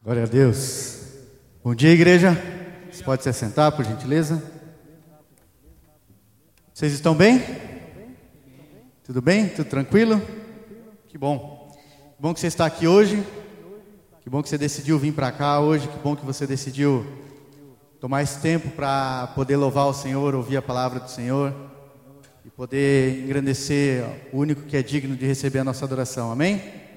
Glória 0.00 0.22
a 0.22 0.26
Deus. 0.26 1.00
Bom 1.62 1.74
dia, 1.74 1.90
igreja. 1.90 2.30
Você 2.90 3.02
pode 3.02 3.24
se 3.24 3.28
assentar, 3.28 3.72
por 3.72 3.84
gentileza. 3.84 4.40
Vocês 6.72 6.92
estão 6.92 7.16
bem? 7.16 7.42
Tudo 9.02 9.20
bem? 9.20 9.48
Tudo 9.48 9.68
tranquilo? 9.68 10.22
Que 11.08 11.18
bom. 11.18 11.76
Que 12.14 12.22
bom 12.22 12.32
que 12.32 12.38
você 12.38 12.46
está 12.46 12.64
aqui 12.64 12.86
hoje. 12.86 13.26
Que 14.20 14.30
bom 14.30 14.40
que 14.40 14.48
você 14.48 14.56
decidiu 14.56 15.00
vir 15.00 15.12
para 15.12 15.32
cá 15.32 15.58
hoje. 15.58 15.88
Que 15.88 15.98
bom 15.98 16.14
que 16.14 16.24
você 16.24 16.46
decidiu 16.46 17.04
tomar 18.00 18.22
esse 18.22 18.40
tempo 18.40 18.70
para 18.70 19.26
poder 19.34 19.56
louvar 19.56 19.86
o 19.86 19.92
Senhor, 19.92 20.32
ouvir 20.32 20.58
a 20.58 20.62
palavra 20.62 21.00
do 21.00 21.10
Senhor 21.10 21.52
e 22.44 22.50
poder 22.50 23.24
engrandecer 23.24 24.04
o 24.32 24.38
único 24.38 24.62
que 24.62 24.76
é 24.76 24.82
digno 24.82 25.16
de 25.16 25.26
receber 25.26 25.58
a 25.58 25.64
nossa 25.64 25.84
adoração. 25.84 26.30
Amém? 26.30 26.87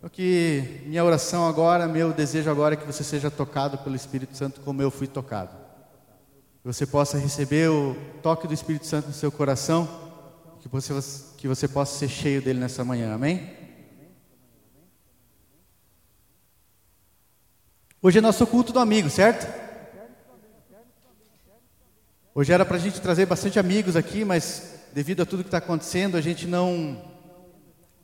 O 0.00 0.08
que 0.08 0.80
minha 0.86 1.04
oração 1.04 1.48
agora, 1.48 1.88
meu 1.88 2.12
desejo 2.12 2.48
agora 2.48 2.74
é 2.74 2.76
que 2.76 2.86
você 2.86 3.02
seja 3.02 3.32
tocado 3.32 3.78
pelo 3.78 3.96
Espírito 3.96 4.36
Santo 4.36 4.60
como 4.60 4.80
eu 4.80 4.92
fui 4.92 5.08
tocado. 5.08 5.56
Que 6.62 6.66
você 6.68 6.86
possa 6.86 7.18
receber 7.18 7.68
o 7.68 7.96
toque 8.22 8.46
do 8.46 8.54
Espírito 8.54 8.86
Santo 8.86 9.08
no 9.08 9.12
seu 9.12 9.32
coração, 9.32 9.88
que 10.60 10.68
você, 10.68 10.94
que 11.36 11.48
você 11.48 11.66
possa 11.66 11.98
ser 11.98 12.08
cheio 12.08 12.40
dele 12.40 12.60
nessa 12.60 12.84
manhã, 12.84 13.12
amém? 13.12 13.52
Hoje 18.00 18.18
é 18.18 18.20
nosso 18.20 18.46
culto 18.46 18.72
do 18.72 18.78
amigo, 18.78 19.10
certo? 19.10 19.52
Hoje 22.32 22.52
era 22.52 22.64
para 22.64 22.76
a 22.76 22.80
gente 22.80 23.00
trazer 23.00 23.26
bastante 23.26 23.58
amigos 23.58 23.96
aqui, 23.96 24.24
mas 24.24 24.74
devido 24.92 25.22
a 25.22 25.26
tudo 25.26 25.42
que 25.42 25.48
está 25.48 25.58
acontecendo, 25.58 26.16
a 26.16 26.20
gente 26.20 26.46
não, 26.46 27.02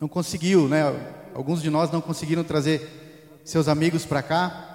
não 0.00 0.08
conseguiu, 0.08 0.68
né? 0.68 0.82
Alguns 1.34 1.60
de 1.60 1.68
nós 1.68 1.90
não 1.90 2.00
conseguiram 2.00 2.44
trazer 2.44 3.40
seus 3.44 3.66
amigos 3.66 4.06
para 4.06 4.22
cá, 4.22 4.70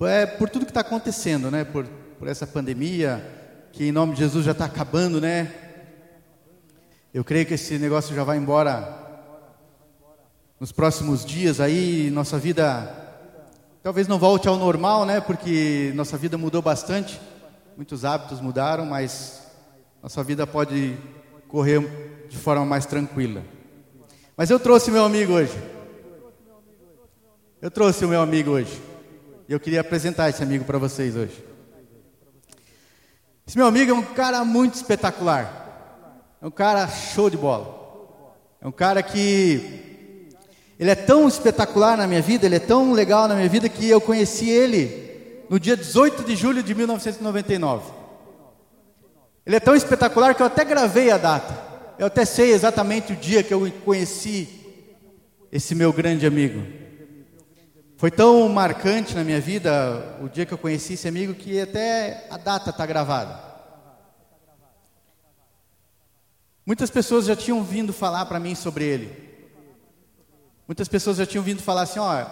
é 0.00 0.24
por 0.24 0.48
tudo 0.48 0.64
que 0.64 0.70
está 0.70 0.80
acontecendo, 0.80 1.50
né? 1.50 1.64
Por, 1.64 1.84
por 2.18 2.26
essa 2.26 2.46
pandemia, 2.46 3.24
que 3.72 3.84
em 3.84 3.92
nome 3.92 4.14
de 4.14 4.20
Jesus 4.20 4.44
já 4.46 4.52
está 4.52 4.64
acabando, 4.64 5.20
né? 5.20 5.52
Eu 7.12 7.22
creio 7.22 7.44
que 7.44 7.54
esse 7.54 7.78
negócio 7.78 8.14
já 8.16 8.24
vai 8.24 8.38
embora 8.38 8.96
nos 10.58 10.72
próximos 10.72 11.24
dias 11.24 11.60
aí, 11.60 12.10
nossa 12.10 12.38
vida 12.38 13.06
talvez 13.82 14.08
não 14.08 14.18
volte 14.18 14.48
ao 14.48 14.56
normal, 14.56 15.04
né? 15.04 15.20
Porque 15.20 15.92
nossa 15.94 16.16
vida 16.16 16.38
mudou 16.38 16.62
bastante, 16.62 17.20
muitos 17.76 18.04
hábitos 18.04 18.40
mudaram, 18.40 18.86
mas 18.86 19.42
nossa 20.02 20.22
vida 20.24 20.46
pode 20.46 20.96
correr 21.46 22.26
de 22.28 22.36
forma 22.36 22.64
mais 22.64 22.86
tranquila. 22.86 23.42
Mas 24.38 24.50
eu 24.50 24.60
trouxe 24.60 24.92
meu 24.92 25.04
amigo 25.04 25.32
hoje. 25.32 25.52
Eu 27.60 27.72
trouxe 27.72 28.04
o 28.04 28.08
meu 28.08 28.22
amigo 28.22 28.52
hoje. 28.52 28.80
E 29.48 29.52
eu 29.52 29.58
queria 29.58 29.80
apresentar 29.80 30.28
esse 30.28 30.40
amigo 30.40 30.64
para 30.64 30.78
vocês 30.78 31.16
hoje. 31.16 31.44
Esse 33.44 33.58
meu 33.58 33.66
amigo 33.66 33.90
é 33.90 33.94
um 33.94 34.02
cara 34.14 34.44
muito 34.44 34.74
espetacular. 34.74 36.36
É 36.40 36.46
um 36.46 36.52
cara 36.52 36.86
show 36.86 37.28
de 37.28 37.36
bola. 37.36 38.14
É 38.60 38.68
um 38.68 38.70
cara 38.70 39.02
que 39.02 40.30
ele 40.78 40.90
é 40.90 40.94
tão 40.94 41.26
espetacular 41.26 41.96
na 41.96 42.06
minha 42.06 42.22
vida, 42.22 42.46
ele 42.46 42.54
é 42.54 42.60
tão 42.60 42.92
legal 42.92 43.26
na 43.26 43.34
minha 43.34 43.48
vida 43.48 43.68
que 43.68 43.90
eu 43.90 44.00
conheci 44.00 44.48
ele 44.48 45.44
no 45.50 45.58
dia 45.58 45.76
18 45.76 46.22
de 46.22 46.36
julho 46.36 46.62
de 46.62 46.76
1999. 46.76 47.90
Ele 49.44 49.56
é 49.56 49.60
tão 49.60 49.74
espetacular 49.74 50.32
que 50.36 50.42
eu 50.42 50.46
até 50.46 50.64
gravei 50.64 51.10
a 51.10 51.18
data. 51.18 51.67
Eu 51.98 52.06
até 52.06 52.24
sei 52.24 52.52
exatamente 52.52 53.12
o 53.12 53.16
dia 53.16 53.42
que 53.42 53.52
eu 53.52 53.68
conheci 53.84 54.48
esse 55.50 55.74
meu 55.74 55.92
grande 55.92 56.24
amigo. 56.24 56.64
Foi 57.96 58.08
tão 58.08 58.48
marcante 58.48 59.16
na 59.16 59.24
minha 59.24 59.40
vida 59.40 60.16
o 60.22 60.28
dia 60.28 60.46
que 60.46 60.54
eu 60.54 60.58
conheci 60.58 60.92
esse 60.92 61.08
amigo 61.08 61.34
que 61.34 61.60
até 61.60 62.28
a 62.30 62.36
data 62.36 62.70
está 62.70 62.86
gravada. 62.86 63.48
Muitas 66.64 66.88
pessoas 66.88 67.24
já 67.24 67.34
tinham 67.34 67.64
vindo 67.64 67.92
falar 67.92 68.26
para 68.26 68.38
mim 68.38 68.54
sobre 68.54 68.84
ele. 68.84 69.28
Muitas 70.68 70.86
pessoas 70.86 71.16
já 71.16 71.26
tinham 71.26 71.42
vindo 71.42 71.60
falar 71.62 71.82
assim: 71.82 71.98
ó, 71.98 72.22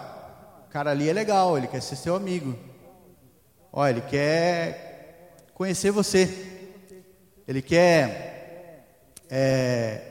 o 0.65 0.69
cara 0.69 0.91
ali 0.91 1.09
é 1.09 1.13
legal, 1.13 1.57
ele 1.57 1.67
quer 1.67 1.81
ser 1.81 1.97
seu 1.97 2.15
amigo. 2.15 2.57
Ó, 3.73 3.85
ele 3.85 3.99
quer 3.99 5.43
conhecer 5.53 5.91
você. 5.91 6.29
Ele 7.45 7.61
quer 7.61 8.36
é, 9.29 10.01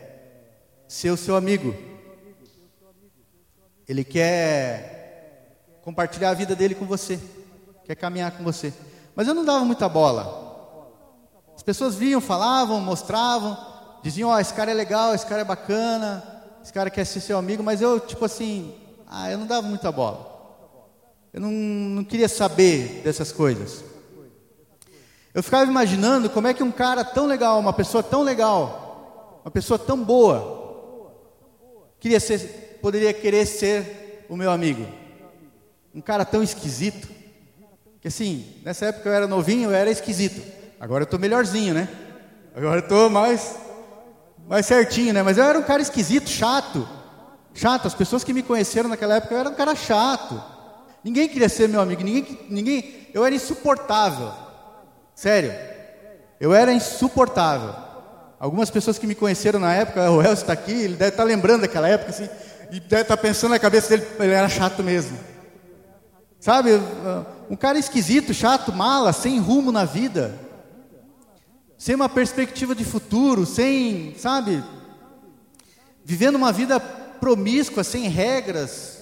ser 0.88 1.10
o 1.10 1.16
seu 1.16 1.36
amigo. 1.36 1.74
Ele 3.88 4.04
quer 4.04 5.78
compartilhar 5.82 6.30
a 6.30 6.34
vida 6.34 6.56
dele 6.56 6.74
com 6.74 6.84
você, 6.84 7.20
quer 7.84 7.94
caminhar 7.94 8.32
com 8.32 8.42
você. 8.42 8.72
Mas 9.14 9.28
eu 9.28 9.34
não 9.34 9.44
dava 9.44 9.64
muita 9.64 9.88
bola. 9.88 10.44
As 11.54 11.62
pessoas 11.62 11.94
vinham, 11.94 12.20
falavam, 12.20 12.80
mostravam, 12.80 13.56
diziam: 14.02 14.30
Ó, 14.30 14.34
oh, 14.34 14.38
esse 14.38 14.52
cara 14.52 14.70
é 14.70 14.74
legal, 14.74 15.14
esse 15.14 15.26
cara 15.26 15.42
é 15.42 15.44
bacana, 15.44 16.22
esse 16.62 16.72
cara 16.72 16.90
quer 16.90 17.04
ser 17.04 17.20
seu 17.20 17.38
amigo, 17.38 17.62
mas 17.62 17.80
eu, 17.80 18.00
tipo 18.00 18.24
assim, 18.24 18.74
ah, 19.06 19.30
eu 19.30 19.38
não 19.38 19.46
dava 19.46 19.66
muita 19.66 19.90
bola. 19.92 20.34
Eu 21.32 21.40
não, 21.40 21.50
não 21.50 22.04
queria 22.04 22.28
saber 22.28 23.02
dessas 23.04 23.30
coisas. 23.30 23.84
Eu 25.32 25.42
ficava 25.42 25.70
imaginando 25.70 26.30
como 26.30 26.48
é 26.48 26.54
que 26.54 26.62
um 26.62 26.72
cara 26.72 27.04
tão 27.04 27.26
legal, 27.26 27.60
uma 27.60 27.72
pessoa 27.72 28.02
tão 28.02 28.22
legal, 28.22 28.85
uma 29.46 29.50
pessoa 29.52 29.78
tão 29.78 30.02
boa, 30.02 31.14
queria 32.00 32.18
ser, 32.18 32.80
poderia 32.82 33.14
querer 33.14 33.46
ser 33.46 34.26
o 34.28 34.36
meu 34.36 34.50
amigo. 34.50 34.84
Um 35.94 36.00
cara 36.00 36.24
tão 36.24 36.42
esquisito, 36.42 37.08
que 38.00 38.08
assim, 38.08 38.44
nessa 38.64 38.86
época 38.86 39.08
eu 39.08 39.12
era 39.12 39.28
novinho, 39.28 39.70
eu 39.70 39.74
era 39.76 39.88
esquisito. 39.88 40.42
Agora 40.80 41.02
eu 41.02 41.04
estou 41.04 41.20
melhorzinho, 41.20 41.74
né? 41.74 41.88
Agora 42.56 42.80
eu 42.80 42.82
estou 42.82 43.08
mais, 43.08 43.54
mais 44.48 44.66
certinho, 44.66 45.14
né? 45.14 45.22
Mas 45.22 45.38
eu 45.38 45.44
era 45.44 45.56
um 45.56 45.62
cara 45.62 45.80
esquisito, 45.80 46.28
chato. 46.28 46.84
Chato, 47.54 47.86
as 47.86 47.94
pessoas 47.94 48.24
que 48.24 48.32
me 48.32 48.42
conheceram 48.42 48.88
naquela 48.88 49.14
época, 49.14 49.32
eu 49.32 49.38
era 49.38 49.48
um 49.48 49.54
cara 49.54 49.76
chato. 49.76 50.42
Ninguém 51.04 51.28
queria 51.28 51.48
ser 51.48 51.68
meu 51.68 51.80
amigo, 51.80 52.02
ninguém, 52.02 52.36
ninguém, 52.50 53.08
eu 53.14 53.24
era 53.24 53.32
insuportável. 53.32 54.32
Sério. 55.14 55.54
Eu 56.40 56.52
era 56.52 56.72
insuportável. 56.72 57.85
Algumas 58.38 58.68
pessoas 58.68 58.98
que 58.98 59.06
me 59.06 59.14
conheceram 59.14 59.58
na 59.58 59.72
época, 59.72 60.10
o 60.10 60.20
Elcio 60.20 60.42
está 60.42 60.52
aqui, 60.52 60.72
ele 60.72 60.94
deve 60.96 61.10
estar 61.10 61.22
tá 61.22 61.24
lembrando 61.24 61.62
daquela 61.62 61.88
época, 61.88 62.10
assim, 62.10 62.28
e 62.70 62.80
deve 62.80 63.02
estar 63.02 63.16
tá 63.16 63.22
pensando 63.22 63.52
na 63.52 63.58
cabeça 63.58 63.88
dele, 63.88 64.06
ele 64.18 64.32
era 64.32 64.48
chato 64.48 64.82
mesmo. 64.82 65.18
Sabe, 66.38 66.70
um 67.48 67.56
cara 67.56 67.78
esquisito, 67.78 68.34
chato, 68.34 68.72
mala, 68.72 69.12
sem 69.12 69.38
rumo 69.38 69.72
na 69.72 69.84
vida, 69.84 70.38
sem 71.78 71.94
uma 71.94 72.08
perspectiva 72.08 72.74
de 72.74 72.84
futuro, 72.84 73.46
sem, 73.46 74.14
sabe, 74.18 74.62
vivendo 76.04 76.36
uma 76.36 76.52
vida 76.52 76.78
promíscua, 76.78 77.82
sem 77.82 78.08
regras. 78.08 78.98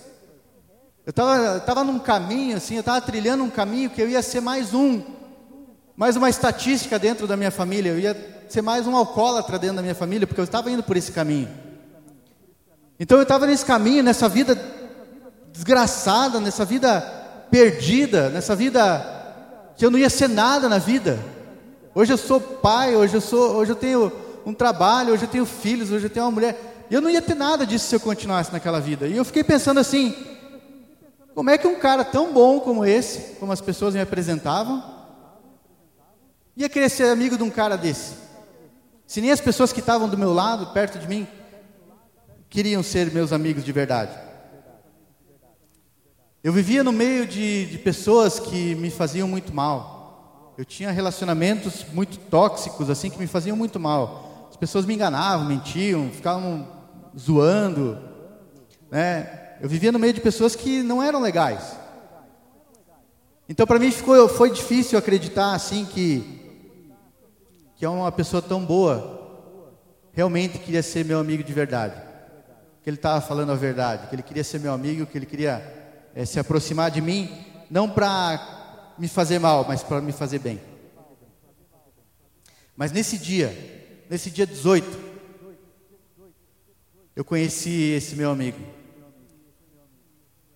Eu 1.04 1.10
estava 1.10 1.60
tava 1.60 1.84
num 1.84 1.98
caminho, 1.98 2.56
assim, 2.56 2.74
eu 2.74 2.80
estava 2.80 3.00
trilhando 3.00 3.42
um 3.42 3.50
caminho 3.50 3.90
que 3.90 4.00
eu 4.00 4.08
ia 4.08 4.22
ser 4.22 4.40
mais 4.40 4.72
um, 4.72 5.02
mais 5.96 6.16
uma 6.16 6.28
estatística 6.28 6.98
dentro 6.98 7.26
da 7.26 7.36
minha 7.36 7.52
família, 7.52 7.90
eu 7.90 7.98
ia 8.00 8.44
ser 8.48 8.62
mais 8.62 8.86
um 8.86 8.96
alcoólatra 8.96 9.58
dentro 9.58 9.76
da 9.76 9.82
minha 9.82 9.94
família, 9.94 10.26
porque 10.26 10.40
eu 10.40 10.44
estava 10.44 10.68
indo 10.70 10.82
por 10.82 10.96
esse 10.96 11.12
caminho. 11.12 11.48
Então 12.98 13.16
eu 13.16 13.22
estava 13.22 13.46
nesse 13.46 13.64
caminho, 13.64 14.02
nessa 14.02 14.28
vida 14.28 14.60
desgraçada, 15.52 16.40
nessa 16.40 16.64
vida 16.64 17.00
perdida, 17.48 18.28
nessa 18.28 18.56
vida 18.56 19.12
que 19.76 19.86
eu 19.86 19.90
não 19.90 19.98
ia 19.98 20.10
ser 20.10 20.28
nada 20.28 20.68
na 20.68 20.78
vida. 20.78 21.18
Hoje 21.94 22.12
eu 22.12 22.18
sou 22.18 22.40
pai, 22.40 22.96
hoje 22.96 23.14
eu 23.14 23.20
sou, 23.20 23.54
hoje 23.54 23.70
eu 23.70 23.76
tenho 23.76 24.12
um 24.44 24.52
trabalho, 24.52 25.12
hoje 25.12 25.24
eu 25.24 25.28
tenho 25.28 25.46
filhos, 25.46 25.92
hoje 25.92 26.06
eu 26.06 26.10
tenho 26.10 26.26
uma 26.26 26.32
mulher. 26.32 26.86
E 26.90 26.94
eu 26.94 27.00
não 27.00 27.08
ia 27.08 27.22
ter 27.22 27.36
nada 27.36 27.64
disso 27.64 27.86
se 27.86 27.94
eu 27.94 28.00
continuasse 28.00 28.52
naquela 28.52 28.80
vida. 28.80 29.06
E 29.06 29.16
eu 29.16 29.24
fiquei 29.24 29.44
pensando 29.44 29.78
assim: 29.78 30.12
como 31.36 31.50
é 31.50 31.58
que 31.58 31.68
um 31.68 31.76
cara 31.76 32.04
tão 32.04 32.32
bom 32.32 32.58
como 32.58 32.84
esse, 32.84 33.36
como 33.38 33.52
as 33.52 33.60
pessoas 33.60 33.94
me 33.94 34.00
apresentavam, 34.00 34.93
ia 36.56 36.68
querer 36.68 36.88
ser 36.88 37.08
amigo 37.08 37.36
de 37.36 37.42
um 37.42 37.50
cara 37.50 37.76
desse? 37.76 38.14
Se 39.06 39.20
nem 39.20 39.30
as 39.30 39.40
pessoas 39.40 39.72
que 39.72 39.80
estavam 39.80 40.08
do 40.08 40.16
meu 40.16 40.32
lado, 40.32 40.72
perto 40.72 40.98
de 40.98 41.06
mim, 41.06 41.26
queriam 42.48 42.82
ser 42.82 43.12
meus 43.12 43.32
amigos 43.32 43.64
de 43.64 43.72
verdade. 43.72 44.16
Eu 46.42 46.52
vivia 46.52 46.84
no 46.84 46.92
meio 46.92 47.26
de, 47.26 47.66
de 47.66 47.78
pessoas 47.78 48.38
que 48.38 48.74
me 48.74 48.90
faziam 48.90 49.26
muito 49.26 49.54
mal. 49.54 50.52
Eu 50.56 50.64
tinha 50.64 50.90
relacionamentos 50.90 51.84
muito 51.92 52.18
tóxicos, 52.18 52.88
assim, 52.88 53.10
que 53.10 53.18
me 53.18 53.26
faziam 53.26 53.56
muito 53.56 53.80
mal. 53.80 54.48
As 54.50 54.56
pessoas 54.56 54.86
me 54.86 54.94
enganavam, 54.94 55.46
mentiam, 55.46 56.10
ficavam 56.10 56.68
zoando. 57.18 57.98
Né? 58.90 59.56
Eu 59.60 59.68
vivia 59.68 59.90
no 59.90 59.98
meio 59.98 60.12
de 60.12 60.20
pessoas 60.20 60.54
que 60.54 60.82
não 60.82 61.02
eram 61.02 61.20
legais. 61.20 61.76
Então, 63.48 63.66
para 63.66 63.78
mim, 63.78 63.90
ficou, 63.90 64.28
foi 64.28 64.50
difícil 64.50 64.98
acreditar 64.98 65.54
assim 65.54 65.84
que 65.84 66.43
que 67.84 67.86
é 67.86 67.90
uma 67.90 68.10
pessoa 68.10 68.40
tão 68.40 68.64
boa, 68.64 69.60
realmente 70.10 70.58
queria 70.58 70.82
ser 70.82 71.04
meu 71.04 71.18
amigo 71.18 71.44
de 71.44 71.52
verdade. 71.52 71.94
Que 72.82 72.88
ele 72.88 72.96
estava 72.96 73.20
falando 73.20 73.52
a 73.52 73.54
verdade, 73.54 74.06
que 74.06 74.14
ele 74.14 74.22
queria 74.22 74.42
ser 74.42 74.58
meu 74.58 74.72
amigo, 74.72 75.04
que 75.04 75.18
ele 75.18 75.26
queria 75.26 76.10
é, 76.14 76.24
se 76.24 76.40
aproximar 76.40 76.90
de 76.90 77.02
mim, 77.02 77.44
não 77.68 77.86
para 77.86 78.94
me 78.96 79.06
fazer 79.06 79.38
mal, 79.38 79.66
mas 79.68 79.82
para 79.82 80.00
me 80.00 80.12
fazer 80.12 80.38
bem. 80.38 80.62
Mas 82.74 82.90
nesse 82.90 83.18
dia, 83.18 83.52
nesse 84.08 84.30
dia 84.30 84.46
18, 84.46 84.98
eu 87.14 87.22
conheci 87.22 87.90
esse 87.90 88.16
meu 88.16 88.30
amigo. 88.30 88.60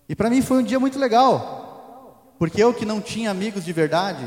E 0.09 0.17
para 0.17 0.31
mim 0.31 0.41
foi 0.41 0.57
um 0.57 0.65
dia 0.65 0.81
muito 0.81 0.99
legal, 0.99 2.35
porque 2.39 2.65
eu 2.65 2.73
que 2.73 2.87
não 2.87 3.03
tinha 3.03 3.31
amigos 3.31 3.67
de 3.67 3.73
verdade, 3.75 4.25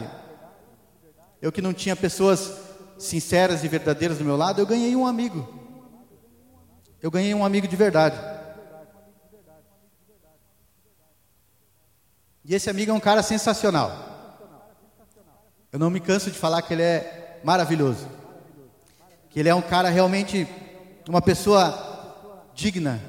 eu 1.41 1.51
que 1.51 1.63
não 1.63 1.73
tinha 1.73 1.95
pessoas 1.95 2.69
sinceras 3.01 3.63
e 3.63 3.67
verdadeiras 3.67 4.19
do 4.19 4.23
meu 4.23 4.37
lado, 4.37 4.61
eu 4.61 4.65
ganhei 4.65 4.95
um 4.95 5.07
amigo. 5.07 5.47
Eu 7.01 7.09
ganhei 7.09 7.33
um 7.33 7.43
amigo 7.43 7.67
de 7.67 7.75
verdade. 7.75 8.17
E 12.45 12.53
esse 12.53 12.69
amigo 12.69 12.91
é 12.91 12.93
um 12.93 12.99
cara 12.99 13.23
sensacional. 13.23 14.11
Eu 15.71 15.79
não 15.79 15.89
me 15.89 15.99
canso 15.99 16.29
de 16.29 16.37
falar 16.37 16.61
que 16.61 16.73
ele 16.73 16.83
é 16.83 17.39
maravilhoso. 17.43 18.07
Que 19.29 19.39
ele 19.39 19.49
é 19.49 19.55
um 19.55 19.61
cara 19.61 19.89
realmente, 19.89 20.47
uma 21.07 21.21
pessoa 21.21 22.51
digna, 22.53 23.01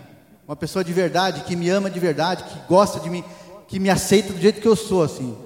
uma 0.46 0.56
pessoa 0.56 0.84
de 0.84 0.92
verdade, 0.92 1.44
que 1.44 1.56
me 1.56 1.68
ama 1.68 1.90
de 1.90 2.00
verdade, 2.00 2.44
que 2.44 2.58
gosta 2.68 2.98
de 3.00 3.10
mim, 3.10 3.24
que 3.68 3.78
me 3.78 3.90
aceita 3.90 4.32
do 4.32 4.40
jeito 4.40 4.60
que 4.60 4.68
eu 4.68 4.76
sou, 4.76 5.02
assim. 5.02 5.36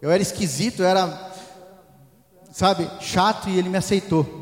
Eu 0.00 0.10
era 0.10 0.22
esquisito, 0.22 0.82
eu 0.82 0.86
era, 0.86 1.29
sabe, 2.50 2.88
chato 3.00 3.48
e 3.48 3.58
ele 3.58 3.68
me 3.68 3.78
aceitou. 3.78 4.38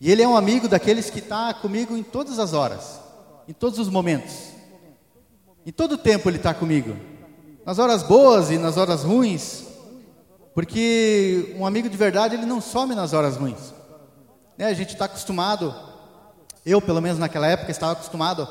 E 0.00 0.10
ele 0.10 0.22
é 0.22 0.28
um 0.28 0.36
amigo 0.36 0.68
daqueles 0.68 1.08
que 1.08 1.18
está 1.18 1.54
comigo 1.54 1.96
em 1.96 2.02
todas 2.02 2.38
as 2.38 2.52
horas, 2.52 3.00
em 3.48 3.52
todos 3.52 3.78
os 3.78 3.88
momentos. 3.88 4.52
Em 5.64 5.72
todo 5.72 5.92
o 5.92 5.98
tempo 5.98 6.28
ele 6.28 6.36
está 6.36 6.52
comigo. 6.52 6.96
Nas 7.64 7.78
horas 7.78 8.02
boas 8.02 8.50
e 8.50 8.58
nas 8.58 8.76
horas 8.76 9.02
ruins. 9.02 9.64
Porque 10.54 11.54
um 11.58 11.66
amigo 11.66 11.88
de 11.88 11.96
verdade 11.96 12.34
ele 12.34 12.44
não 12.44 12.60
some 12.60 12.94
nas 12.94 13.12
horas 13.12 13.36
ruins. 13.36 13.72
Né? 14.58 14.66
A 14.66 14.74
gente 14.74 14.92
está 14.92 15.06
acostumado, 15.06 15.74
eu 16.66 16.80
pelo 16.80 17.00
menos 17.00 17.18
naquela 17.18 17.46
época 17.46 17.70
estava 17.70 17.92
acostumado. 17.92 18.46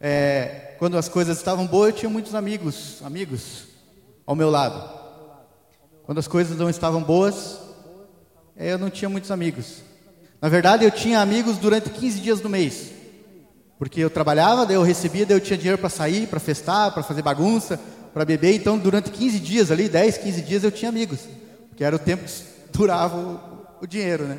É, 0.00 0.74
quando 0.78 0.96
as 0.96 1.08
coisas 1.08 1.36
estavam 1.36 1.66
boas, 1.66 1.90
eu 1.90 1.96
tinha 1.96 2.10
muitos 2.10 2.34
amigos, 2.34 3.00
amigos 3.04 3.71
ao 4.26 4.34
meu 4.34 4.50
lado. 4.50 4.82
Quando 6.04 6.18
as 6.18 6.28
coisas 6.28 6.58
não 6.58 6.68
estavam 6.68 7.02
boas, 7.02 7.58
eu 8.56 8.78
não 8.78 8.90
tinha 8.90 9.08
muitos 9.08 9.30
amigos. 9.30 9.82
Na 10.40 10.48
verdade, 10.48 10.84
eu 10.84 10.90
tinha 10.90 11.20
amigos 11.20 11.56
durante 11.58 11.90
15 11.90 12.20
dias 12.20 12.40
do 12.40 12.48
mês. 12.48 12.90
Porque 13.78 14.00
eu 14.00 14.10
trabalhava, 14.10 14.66
daí 14.66 14.76
eu 14.76 14.82
recebia, 14.82 15.26
daí 15.26 15.36
eu 15.36 15.40
tinha 15.40 15.56
dinheiro 15.56 15.78
para 15.78 15.88
sair, 15.88 16.26
para 16.26 16.40
festar, 16.40 16.92
para 16.92 17.02
fazer 17.02 17.22
bagunça, 17.22 17.80
para 18.12 18.24
beber. 18.24 18.54
Então, 18.54 18.78
durante 18.78 19.10
15 19.10 19.40
dias 19.40 19.70
ali, 19.70 19.88
10, 19.88 20.18
15 20.18 20.42
dias, 20.42 20.64
eu 20.64 20.70
tinha 20.70 20.88
amigos. 20.88 21.20
Porque 21.68 21.84
era 21.84 21.96
o 21.96 21.98
tempo 21.98 22.24
que 22.24 22.32
durava 22.76 23.16
o, 23.16 23.84
o 23.84 23.86
dinheiro, 23.86 24.24
né? 24.24 24.38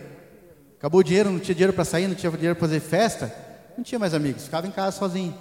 Acabou 0.77 0.99
o 0.99 1.03
dinheiro, 1.03 1.31
não 1.31 1.39
tinha 1.39 1.55
dinheiro 1.55 1.73
para 1.73 1.85
sair, 1.85 2.07
não 2.07 2.15
tinha 2.15 2.31
dinheiro 2.31 2.55
para 2.55 2.67
fazer 2.67 2.81
festa, 2.81 3.33
não 3.77 3.83
tinha 3.83 3.97
mais 3.97 4.13
amigos. 4.13 4.43
Ficava 4.43 4.67
em 4.67 4.71
casa 4.71 4.97
sozinho. 4.97 5.33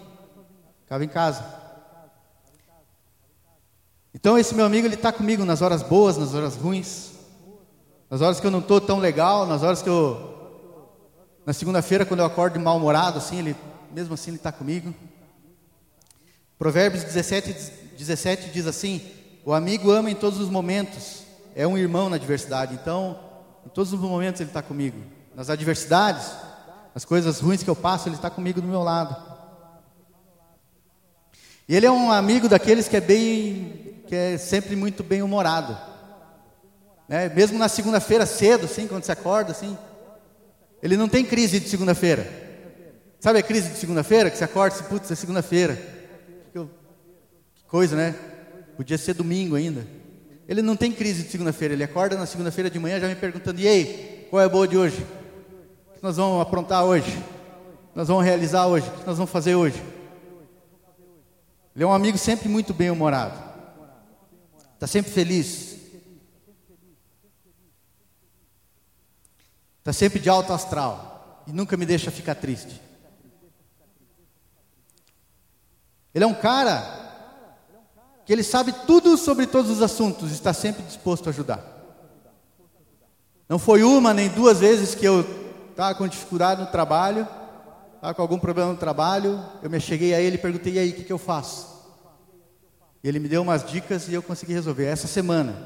Ficava 0.85 1.05
em 1.05 1.09
casa. 1.09 1.62
Então, 4.15 4.39
esse 4.39 4.55
meu 4.55 4.67
amigo, 4.67 4.87
ele 4.87 4.95
está 4.95 5.13
comigo 5.13 5.45
nas 5.45 5.63
horas 5.63 5.83
boas, 5.83 6.17
nas 6.17 6.35
horas 6.35 6.55
ruins. 6.55 7.13
Nas 8.11 8.21
horas 8.21 8.41
que 8.41 8.47
eu 8.47 8.51
não 8.51 8.59
estou 8.59 8.81
tão 8.81 8.99
legal, 8.99 9.47
nas 9.47 9.63
horas 9.63 9.81
que 9.81 9.89
eu 9.89 10.33
na 11.45 11.53
segunda-feira, 11.53 12.07
quando 12.07 12.21
eu 12.21 12.27
acordo 12.27 12.61
mal-humorado, 12.61 13.19
assim, 13.19 13.41
ele, 13.41 13.57
mesmo 13.91 14.15
assim, 14.15 14.31
ele 14.31 14.37
está 14.37 14.53
comigo. 14.53 14.95
Provérbios 16.57 17.03
17, 17.03 17.53
17 17.99 18.51
diz 18.51 18.67
assim: 18.67 19.01
O 19.45 19.53
amigo 19.53 19.91
ama 19.91 20.09
em 20.09 20.15
todos 20.15 20.39
os 20.39 20.49
momentos, 20.49 21.25
é 21.57 21.67
um 21.67 21.77
irmão 21.77 22.09
na 22.09 22.15
adversidade. 22.15 22.75
Então, 22.75 23.19
em 23.67 23.69
todos 23.69 23.93
os 23.93 23.99
momentos 23.99 24.41
ele 24.41 24.51
está 24.51 24.63
comigo. 24.63 24.99
Nas 25.35 25.51
adversidades, 25.51 26.31
nas 26.95 27.05
coisas 27.05 27.41
ruins 27.41 27.65
que 27.65 27.71
eu 27.71 27.75
passo, 27.75 28.09
ele 28.09 28.15
está 28.15 28.31
comigo 28.31 28.61
do 28.61 28.69
meu 28.69 28.83
lado. 28.83 29.17
E 31.69 31.75
ele 31.75 31.87
é 31.87 31.91
um 31.91 32.13
amigo 32.13 32.49
daqueles 32.49 32.87
que 32.87 32.97
é 32.97 33.01
bem, 33.01 33.82
é 34.15 34.39
sempre 34.39 34.77
muito 34.77 35.03
bem 35.03 35.23
humorado. 35.23 35.77
Né? 37.09 37.29
Mesmo 37.29 37.59
na 37.59 37.69
segunda-feira 37.69 38.27
cedo, 38.27 38.65
assim, 38.65 38.87
quando 38.87 39.05
você 39.05 39.13
acorda, 39.13 39.53
assim, 39.53 39.77
ele 40.83 40.97
não 40.97 41.09
tem 41.09 41.25
crise 41.25 41.61
de 41.61 41.69
segunda-feira. 41.69 42.27
Sabe 43.21 43.39
a 43.39 43.43
crise 43.43 43.71
de 43.71 43.77
segunda-feira? 43.77 44.31
Que 44.31 44.37
você 44.37 44.45
acorda 44.45 44.77
e 44.81 44.83
putz, 44.83 45.11
é 45.11 45.15
segunda-feira. 45.15 45.77
Que 46.53 46.59
coisa, 47.69 47.95
né? 47.95 48.15
Podia 48.77 48.99
ser 48.99 49.15
domingo 49.15 49.55
ainda. 49.55 49.87
Ele 50.49 50.61
não 50.61 50.75
tem 50.75 50.91
crise 50.91 51.23
de 51.23 51.31
segunda-feira. 51.31 51.75
Ele 51.75 51.85
acorda 51.85 52.17
na 52.17 52.27
segunda-feira 52.27 52.69
de 52.69 52.79
manhã 52.79 52.99
já 52.99 53.07
me 53.07 53.15
perguntando: 53.15 53.61
e 53.61 53.69
aí, 53.69 54.27
qual 54.29 54.43
é 54.43 54.47
a 54.47 54.49
boa 54.49 54.67
de 54.67 54.77
hoje? 54.77 55.07
O 55.91 55.99
que 55.99 56.03
nós 56.03 56.17
vamos 56.17 56.43
aprontar 56.43 56.85
hoje? 56.85 57.11
O 57.11 57.93
que 57.93 57.97
nós 57.97 58.09
vamos 58.09 58.25
realizar 58.25 58.67
hoje? 58.67 58.89
O 58.89 58.91
que 58.91 59.07
nós 59.07 59.17
vamos 59.17 59.31
fazer 59.31 59.55
hoje? 59.55 59.81
Ele 61.77 61.85
é 61.85 61.87
um 61.87 61.93
amigo 61.93 62.19
sempre 62.19 62.49
muito 62.49 62.75
bem-humorado. 62.75 63.52
Está 64.83 64.89
sempre 64.89 65.13
feliz. 65.13 65.77
Está 69.79 69.93
sempre 69.93 70.19
de 70.19 70.29
alto 70.29 70.53
astral 70.53 71.45
e 71.47 71.53
nunca 71.53 71.77
me 71.77 71.87
deixa 71.87 72.11
ficar 72.11 72.35
triste. 72.35 72.83
Ele 76.13 76.25
é 76.25 76.27
um 76.27 76.35
cara 76.35 76.83
que 78.27 78.33
ele 78.33 78.43
sabe 78.43 78.73
tudo 78.85 79.17
sobre 79.17 79.47
todos 79.47 79.71
os 79.71 79.81
assuntos 79.83 80.33
e 80.33 80.35
está 80.35 80.53
sempre 80.53 80.83
disposto 80.83 81.29
a 81.29 81.31
ajudar. 81.31 81.65
Não 83.49 83.61
foi 83.61 83.85
uma 83.85 84.13
nem 84.13 84.31
duas 84.31 84.59
vezes 84.59 84.97
que 84.97 85.07
eu 85.07 85.21
estava 85.71 85.95
com 85.95 86.09
dificuldade 86.09 86.61
no 86.61 86.67
trabalho, 86.67 87.29
estava 87.95 88.15
com 88.15 88.23
algum 88.23 88.39
problema 88.41 88.73
no 88.73 88.79
trabalho, 88.79 89.47
eu 89.63 89.71
me 89.71 89.79
cheguei 89.79 90.13
a 90.13 90.21
ele 90.21 90.35
e 90.35 90.41
perguntei, 90.41 90.73
e 90.73 90.79
aí, 90.81 90.91
o 90.91 90.95
que, 90.95 91.05
que 91.05 91.13
eu 91.13 91.19
faço? 91.19 91.72
Ele 93.03 93.19
me 93.19 93.29
deu 93.29 93.43
umas 93.43 93.65
dicas 93.65 94.09
e 94.09 94.15
eu 94.15 94.23
consegui 94.23 94.53
resolver. 94.53 94.85
Essa 94.85 95.09
semana, 95.09 95.57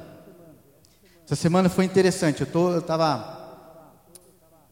essa 1.24 1.36
semana 1.36 1.68
foi 1.68 1.84
interessante, 1.84 2.40
eu 2.42 2.78
estava 2.78 3.36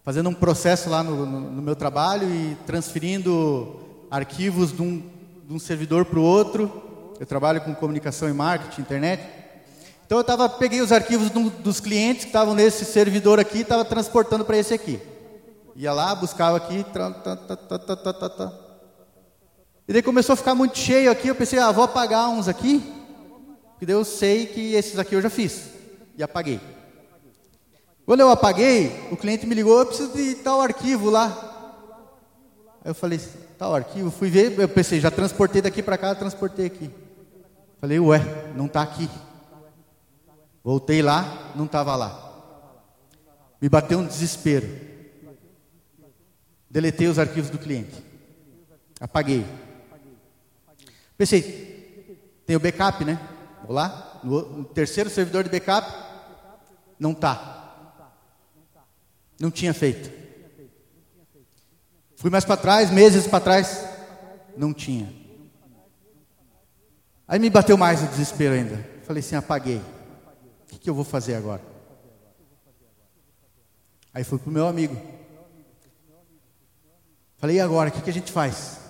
fazendo 0.03 0.31
um 0.31 0.35
processo 0.35 0.89
lá 0.89 1.03
no, 1.03 1.27
no, 1.27 1.41
no 1.41 1.63
meu 1.63 1.77
trabalho 1.77 2.29
e 2.29 2.57
transferindo 2.67 3.81
arquivos 4.11 4.73
de 4.73 4.81
um, 4.81 5.03
de 5.47 5.53
um 5.53 5.59
servidor 5.59 6.05
para 6.07 6.19
o 6.19 6.23
outro. 6.23 6.83
Eu 7.21 7.27
trabalho 7.27 7.61
com 7.61 7.75
comunicação 7.75 8.29
e 8.29 8.33
marketing, 8.33 8.81
internet. 8.81 9.23
Então 10.07 10.19
eu 10.19 10.25
tava, 10.25 10.49
peguei 10.49 10.81
os 10.81 10.93
arquivos 10.93 11.31
do, 11.31 11.51
dos 11.51 11.81
clientes 11.81 12.25
que 12.25 12.29
estavam 12.29 12.55
nesse 12.55 12.85
servidor 12.85 13.41
aqui 13.41 13.59
e 13.59 13.63
estava 13.63 13.85
transportando 13.85 14.45
para 14.45 14.57
esse 14.57 14.73
aqui. 14.73 15.01
Ia 15.77 15.93
lá, 15.93 16.15
buscava 16.15 16.57
aqui. 16.57 16.85
Ta, 16.93 17.11
ta, 17.11 17.37
ta, 17.37 18.64
e 19.87 19.93
daí 19.93 20.03
começou 20.03 20.33
a 20.33 20.37
ficar 20.37 20.55
muito 20.55 20.79
cheio 20.79 21.11
aqui. 21.11 21.29
Eu 21.29 21.35
pensei, 21.35 21.59
ah, 21.59 21.71
vou 21.71 21.85
apagar 21.85 22.31
uns 22.31 22.49
aqui. 22.49 22.83
Porque 23.73 23.85
daí 23.85 23.95
eu 23.95 24.05
sei 24.05 24.47
que 24.47 24.73
esses 24.75 24.99
aqui 24.99 25.15
eu 25.15 25.21
já 25.21 25.29
fiz. 25.29 25.71
E 26.17 26.23
apaguei. 26.23 26.61
Quando 28.07 28.21
eu 28.21 28.31
apaguei, 28.31 29.09
o 29.11 29.17
cliente 29.17 29.47
me 29.47 29.55
ligou, 29.55 29.79
eu 29.79 29.87
preciso 29.87 30.13
de 30.13 30.37
tal 30.37 30.61
arquivo 30.61 31.11
lá. 31.11 31.27
Aí 32.85 32.91
eu 32.91 32.95
falei, 32.95 33.21
tal 33.59 33.75
arquivo, 33.75 34.11
fui 34.11 34.29
ver, 34.29 34.59
eu 34.59 34.69
pensei, 34.69 35.01
já 35.01 35.11
transportei 35.11 35.63
daqui 35.63 35.83
para 35.83 35.97
cá, 35.99 36.15
transportei 36.15 36.67
aqui. 36.67 36.91
Falei, 37.81 37.99
ué, 37.99 38.21
não 38.55 38.67
está 38.67 38.83
aqui. 38.83 39.09
Voltei 40.63 41.03
lá, 41.03 41.53
não 41.55 41.67
estava 41.67 41.95
lá. 41.97 42.25
Me 43.61 43.69
bateu 43.69 43.99
um 43.99 44.07
desespero. 44.07 44.69
Deletei 46.71 47.07
os 47.07 47.19
arquivos 47.19 47.51
do 47.51 47.59
cliente. 47.59 48.03
Apaguei. 49.01 49.45
Pensei, 51.17 52.41
tem 52.47 52.57
o 52.57 52.61
backup, 52.61 53.05
né? 53.05 53.19
Vou 53.65 53.75
lá, 53.75 54.21
no 54.23 54.65
terceiro 54.65 55.09
servidor 55.09 55.45
de 55.45 55.51
backup, 55.51 55.91
não 56.99 57.13
está. 57.13 57.63
Não 59.41 59.51
tinha 59.51 59.73
feito. 59.73 60.11
Fui 62.17 62.31
mais 62.31 62.45
para 62.45 62.57
trás, 62.57 62.91
meses 62.91 63.27
para 63.27 63.41
trás, 63.41 63.85
não 64.57 64.73
tinha. 64.73 65.13
Aí 67.27 67.39
me 67.39 67.51
bateu 67.51 67.77
mais 67.77 68.03
o 68.03 68.07
desespero 68.07 68.55
ainda. 68.55 68.85
Falei 69.05 69.21
assim: 69.21 69.37
apaguei. 69.37 69.79
O 69.79 70.67
que, 70.69 70.79
que 70.79 70.91
eu 70.91 70.95
vou 70.95 71.05
fazer 71.05 71.35
agora? 71.35 71.63
Aí 74.13 74.25
fui 74.25 74.39
para 74.39 74.51
o 74.51 74.53
meu 74.53 74.67
amigo. 74.67 74.97
Falei: 77.39 77.57
e 77.57 77.61
agora? 77.61 77.91
O 77.91 77.93
que, 77.93 78.03
que 78.03 78.11
a 78.11 78.13
gente 78.13 78.31
faz? 78.31 78.84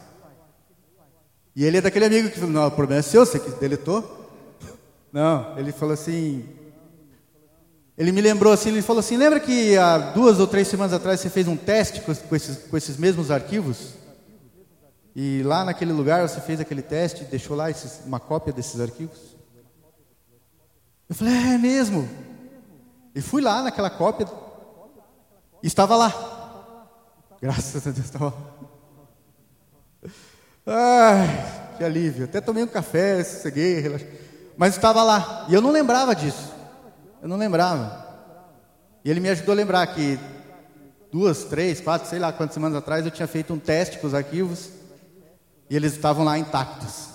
E 1.54 1.64
ele 1.64 1.78
é 1.78 1.80
daquele 1.80 2.04
amigo 2.04 2.30
que 2.30 2.38
falou: 2.38 2.52
não, 2.52 2.66
o 2.66 2.70
problema 2.70 3.00
é 3.00 3.02
seu, 3.02 3.25
você 3.25 3.38
que 3.38 3.50
deletou. 3.52 4.30
Não, 5.12 5.56
ele 5.56 5.70
falou 5.70 5.94
assim: 5.94 6.44
ele 7.96 8.11
me 8.11 8.20
lembrou 8.20 8.52
assim, 8.52 8.70
ele 8.70 8.82
falou 8.82 8.99
assim, 8.99 9.16
lembra 9.16 9.38
que 9.38 9.76
há 9.76 9.99
duas 9.99 10.40
ou 10.40 10.49
três 10.49 10.66
semanas 10.66 10.92
atrás 10.92 11.20
você 11.20 11.30
fez 11.30 11.46
um 11.46 11.56
teste 11.56 12.00
com, 12.00 12.11
esses, 12.11 12.66
com 12.66 12.76
esses 12.76 12.96
mesmos 12.96 13.30
arquivos? 13.30 13.94
E 15.14 15.44
lá 15.44 15.64
naquele 15.64 15.92
lugar 15.92 16.28
você 16.28 16.40
fez 16.40 16.58
aquele 16.58 16.82
teste, 16.82 17.25
deixou 17.25 17.56
lá 17.56 17.70
esses, 17.70 18.00
uma 18.04 18.18
cópia 18.18 18.52
desses 18.52 18.80
arquivos? 18.80 19.37
Eu 21.08 21.14
falei, 21.14 21.34
é, 21.34 21.54
é 21.54 21.58
mesmo. 21.58 22.08
E 23.14 23.20
fui 23.20 23.40
lá 23.40 23.62
naquela 23.62 23.90
cópia, 23.90 24.26
e 25.62 25.66
estava 25.68 25.94
lá. 25.94 26.90
Graças 27.40 27.87
a 27.87 27.90
Deus 27.92 28.06
estava 28.06 28.26
lá. 28.26 28.63
Ai, 30.66 31.75
que 31.76 31.85
alívio. 31.85 32.25
Até 32.25 32.40
tomei 32.40 32.62
um 32.62 32.68
café, 32.68 33.23
sosseguei, 33.23 33.80
relaxei. 33.80 34.09
Mas 34.56 34.75
estava 34.75 35.02
lá. 35.02 35.47
E 35.49 35.54
eu 35.54 35.61
não 35.61 35.71
lembrava 35.71 36.14
disso. 36.14 36.52
Eu 37.21 37.28
não 37.28 37.37
lembrava. 37.37 38.04
E 39.04 39.11
ele 39.11 39.21
me 39.21 39.28
ajudou 39.28 39.52
a 39.52 39.56
lembrar 39.56 39.87
que 39.88 40.18
duas, 41.12 41.44
três, 41.44 41.80
quatro, 41.80 42.09
sei 42.09 42.18
lá 42.18 42.33
quantas 42.33 42.54
semanas 42.54 42.78
atrás 42.78 43.04
eu 43.04 43.11
tinha 43.11 43.28
feito 43.28 43.52
um 43.52 43.59
teste 43.59 43.99
com 43.99 44.06
os 44.06 44.14
arquivos 44.14 44.71
e 45.68 45.76
eles 45.76 45.92
estavam 45.92 46.25
lá 46.25 46.38
intactos. 46.38 47.09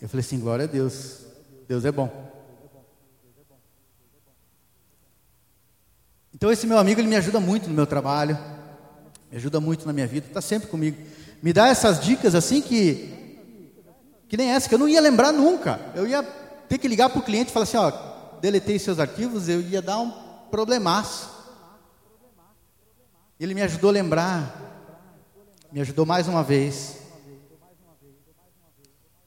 Eu 0.00 0.08
falei 0.08 0.24
assim: 0.24 0.38
glória 0.38 0.64
a 0.64 0.68
Deus, 0.68 1.20
Deus 1.68 1.84
é 1.84 1.90
bom. 1.92 2.32
Então 6.32 6.50
esse 6.50 6.66
meu 6.66 6.78
amigo 6.78 7.00
ele 7.00 7.08
me 7.08 7.16
ajuda 7.16 7.40
muito 7.40 7.68
no 7.68 7.74
meu 7.74 7.86
trabalho, 7.86 8.38
me 9.30 9.36
ajuda 9.36 9.60
muito 9.60 9.86
na 9.86 9.92
minha 9.92 10.06
vida, 10.06 10.26
está 10.26 10.40
sempre 10.40 10.68
comigo. 10.68 10.96
Me 11.44 11.52
dá 11.52 11.68
essas 11.68 12.00
dicas 12.00 12.34
assim 12.34 12.62
que 12.62 13.12
que 14.30 14.34
nem 14.34 14.50
essa 14.50 14.66
que 14.66 14.74
eu 14.74 14.78
não 14.78 14.88
ia 14.88 14.98
lembrar 14.98 15.30
nunca. 15.30 15.78
Eu 15.94 16.06
ia 16.06 16.22
ter 16.22 16.78
que 16.78 16.88
ligar 16.88 17.10
para 17.10 17.18
o 17.18 17.22
cliente 17.22 17.50
e 17.50 17.52
falar 17.52 17.64
assim, 17.64 17.76
ó, 17.76 17.92
deletei 18.40 18.78
seus 18.78 18.98
arquivos, 18.98 19.46
eu 19.46 19.60
ia 19.60 19.82
dar 19.82 19.98
um 19.98 20.10
problemaço. 20.50 21.28
Ele 23.38 23.52
me 23.52 23.60
ajudou 23.60 23.90
a 23.90 23.92
lembrar, 23.92 24.58
me 25.70 25.82
ajudou 25.82 26.06
mais 26.06 26.26
uma 26.26 26.42
vez 26.42 26.96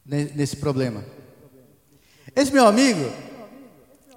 nesse 0.03 0.55
problema. 0.55 1.05
Esse 2.35 2.51
meu 2.51 2.65
amigo, 2.65 3.11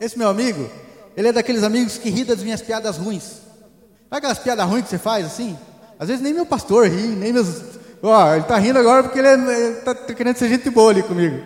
esse 0.00 0.16
meu 0.16 0.30
amigo, 0.30 0.70
ele 1.14 1.28
é 1.28 1.32
daqueles 1.32 1.62
amigos 1.62 1.98
que 1.98 2.08
ri 2.08 2.24
das 2.24 2.42
minhas 2.42 2.62
piadas 2.62 2.96
ruins. 2.96 3.24
Sabe 3.24 4.16
aquelas 4.16 4.38
piadas 4.38 4.66
ruins 4.66 4.84
que 4.84 4.88
você 4.88 4.98
faz 4.98 5.26
assim? 5.26 5.58
Às 5.98 6.08
vezes 6.08 6.22
nem 6.22 6.32
meu 6.32 6.46
pastor 6.46 6.88
ri, 6.88 7.08
nem 7.08 7.30
meus. 7.30 7.78
Ó, 8.02 8.32
ele 8.32 8.42
está 8.42 8.56
rindo 8.56 8.78
agora 8.78 9.02
porque 9.02 9.18
ele 9.18 9.28
está 9.78 9.94
querendo 9.94 10.36
ser 10.36 10.48
gente 10.48 10.70
boa 10.70 10.90
ali 10.90 11.02
comigo. 11.02 11.44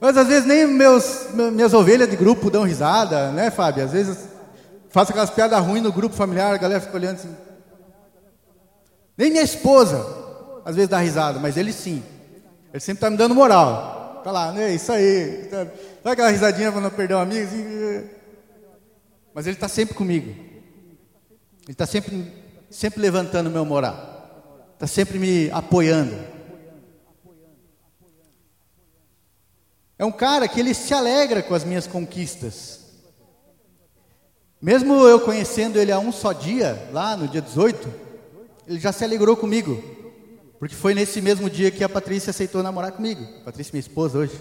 Mas 0.00 0.16
às 0.16 0.28
vezes 0.28 0.46
nem 0.46 0.66
meus, 0.66 1.28
minhas 1.34 1.74
ovelhas 1.74 2.08
de 2.08 2.16
grupo 2.16 2.50
dão 2.50 2.62
risada, 2.62 3.30
né, 3.32 3.50
Fábio? 3.50 3.84
Às 3.84 3.92
vezes 3.92 4.18
faço 4.90 5.10
aquelas 5.10 5.30
piadas 5.30 5.58
ruins 5.64 5.82
no 5.82 5.92
grupo 5.92 6.14
familiar, 6.14 6.54
a 6.54 6.58
galera 6.58 6.80
fica 6.80 6.96
olhando 6.96 7.16
assim. 7.16 7.36
Nem 9.16 9.30
minha 9.30 9.42
esposa 9.42 10.06
às 10.64 10.76
vezes 10.76 10.88
dá 10.88 10.98
risada, 10.98 11.38
mas 11.38 11.56
ele 11.56 11.72
sim. 11.72 12.02
Ele 12.72 12.80
sempre 12.80 12.98
está 12.98 13.10
me 13.10 13.16
dando 13.16 13.34
moral. 13.34 14.20
Tá 14.22 14.30
lá, 14.30 14.52
né? 14.52 14.74
Isso 14.74 14.92
aí. 14.92 15.48
Sabe, 15.50 15.70
aquela 16.04 16.30
risadinha 16.30 16.70
não 16.70 16.90
perder 16.90 17.14
um 17.14 17.20
amigo? 17.20 17.46
Assim? 17.46 18.08
Mas 19.34 19.46
ele 19.46 19.56
está 19.56 19.68
sempre 19.68 19.94
comigo. 19.94 20.28
Ele 20.28 21.72
está 21.72 21.86
sempre, 21.86 22.30
sempre 22.70 23.00
levantando 23.00 23.50
meu 23.50 23.64
moral. 23.64 24.17
Está 24.78 24.86
sempre 24.86 25.18
me 25.18 25.50
apoiando. 25.50 26.14
É 29.98 30.04
um 30.04 30.12
cara 30.12 30.46
que 30.46 30.60
ele 30.60 30.72
se 30.72 30.94
alegra 30.94 31.42
com 31.42 31.52
as 31.52 31.64
minhas 31.64 31.88
conquistas. 31.88 32.84
Mesmo 34.62 35.04
eu 35.04 35.18
conhecendo 35.18 35.80
ele 35.80 35.90
há 35.90 35.98
um 35.98 36.12
só 36.12 36.32
dia, 36.32 36.88
lá 36.92 37.16
no 37.16 37.26
dia 37.26 37.42
18, 37.42 37.92
ele 38.68 38.78
já 38.78 38.92
se 38.92 39.02
alegrou 39.02 39.36
comigo. 39.36 39.82
Porque 40.60 40.76
foi 40.76 40.94
nesse 40.94 41.20
mesmo 41.20 41.50
dia 41.50 41.72
que 41.72 41.82
a 41.82 41.88
Patrícia 41.88 42.30
aceitou 42.30 42.62
namorar 42.62 42.92
comigo. 42.92 43.24
A 43.40 43.46
Patrícia, 43.46 43.72
minha 43.72 43.80
esposa, 43.80 44.18
hoje. 44.18 44.40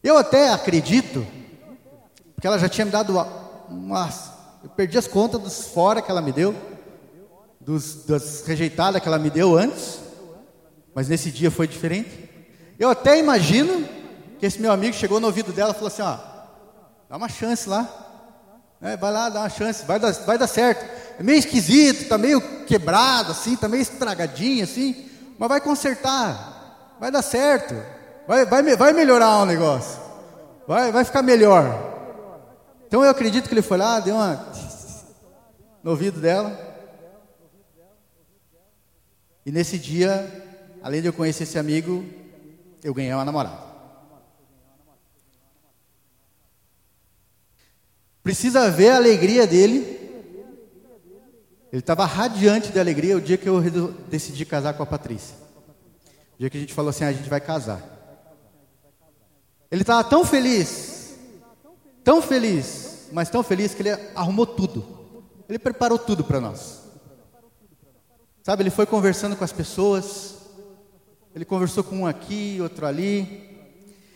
Eu 0.00 0.16
até 0.16 0.50
acredito, 0.50 1.26
porque 2.36 2.46
ela 2.46 2.56
já 2.60 2.68
tinha 2.68 2.84
me 2.84 2.92
dado 2.92 3.18
umas. 3.68 4.30
Eu 4.62 4.70
perdi 4.70 4.96
as 4.96 5.08
contas 5.08 5.40
dos 5.40 5.66
fora 5.66 6.00
que 6.00 6.08
ela 6.08 6.22
me 6.22 6.30
deu, 6.30 6.54
dos, 7.66 8.04
das 8.04 8.44
rejeitadas 8.46 9.02
que 9.02 9.08
ela 9.08 9.18
me 9.18 9.28
deu 9.28 9.58
antes, 9.58 9.98
mas 10.94 11.08
nesse 11.08 11.32
dia 11.32 11.50
foi 11.50 11.66
diferente. 11.66 12.30
Eu 12.78 12.88
até 12.88 13.18
imagino 13.18 13.86
que 14.38 14.46
esse 14.46 14.60
meu 14.60 14.70
amigo 14.70 14.94
chegou 14.94 15.18
no 15.18 15.26
ouvido 15.26 15.52
dela 15.52 15.72
e 15.72 15.74
falou 15.74 15.88
assim: 15.88 16.02
ó, 16.02 16.16
dá 17.10 17.16
uma 17.16 17.28
chance 17.28 17.68
lá, 17.68 17.88
é, 18.80 18.96
vai 18.96 19.12
lá, 19.12 19.28
dá 19.28 19.40
uma 19.40 19.48
chance, 19.48 19.84
vai 19.84 19.98
dar, 19.98 20.12
vai 20.12 20.38
dar 20.38 20.46
certo. 20.46 20.86
É 21.18 21.22
meio 21.24 21.38
esquisito, 21.38 22.08
tá 22.08 22.16
meio 22.16 22.40
quebrado 22.66 23.32
assim, 23.32 23.56
tá 23.56 23.66
meio 23.68 23.82
estragadinho 23.82 24.62
assim, 24.62 25.10
mas 25.36 25.48
vai 25.48 25.60
consertar, 25.60 26.94
vai 27.00 27.10
dar 27.10 27.22
certo, 27.22 27.74
vai, 28.28 28.46
vai, 28.46 28.76
vai 28.76 28.92
melhorar 28.92 29.42
o 29.42 29.46
negócio, 29.46 29.98
vai, 30.68 30.92
vai 30.92 31.04
ficar 31.04 31.22
melhor. 31.22 31.94
Então 32.86 33.02
eu 33.02 33.10
acredito 33.10 33.48
que 33.48 33.54
ele 33.54 33.62
foi 33.62 33.76
lá, 33.76 33.98
deu 33.98 34.14
uma 34.14 34.46
no 35.82 35.90
ouvido 35.90 36.20
dela. 36.20 36.65
E 39.46 39.52
nesse 39.52 39.78
dia, 39.78 40.44
além 40.82 41.00
de 41.00 41.06
eu 41.06 41.12
conhecer 41.12 41.44
esse 41.44 41.56
amigo, 41.56 42.04
eu 42.82 42.92
ganhei 42.92 43.14
uma 43.14 43.24
namorada. 43.24 43.64
Precisa 48.24 48.68
ver 48.68 48.90
a 48.90 48.96
alegria 48.96 49.46
dele. 49.46 49.94
Ele 51.72 51.80
estava 51.80 52.04
radiante 52.04 52.72
de 52.72 52.80
alegria 52.80 53.16
o 53.16 53.20
dia 53.20 53.36
que 53.36 53.48
eu 53.48 53.62
decidi 54.08 54.44
casar 54.44 54.74
com 54.74 54.82
a 54.82 54.86
Patrícia. 54.86 55.36
O 56.34 56.40
dia 56.40 56.50
que 56.50 56.56
a 56.56 56.60
gente 56.60 56.74
falou 56.74 56.90
assim: 56.90 57.04
ah, 57.04 57.08
a 57.08 57.12
gente 57.12 57.30
vai 57.30 57.40
casar. 57.40 57.80
Ele 59.70 59.82
estava 59.82 60.02
tão 60.02 60.24
feliz, 60.24 61.14
tão 62.02 62.20
feliz, 62.20 63.06
mas 63.12 63.30
tão 63.30 63.44
feliz 63.44 63.74
que 63.74 63.82
ele 63.82 63.90
arrumou 64.12 64.44
tudo. 64.46 64.84
Ele 65.48 65.58
preparou 65.60 65.98
tudo 65.98 66.24
para 66.24 66.40
nós. 66.40 66.85
Sabe, 68.46 68.62
ele 68.62 68.70
foi 68.70 68.86
conversando 68.86 69.34
com 69.34 69.42
as 69.42 69.50
pessoas. 69.50 70.36
Ele 71.34 71.44
conversou 71.44 71.82
com 71.82 72.02
um 72.02 72.06
aqui, 72.06 72.58
outro 72.60 72.86
ali. 72.86 73.58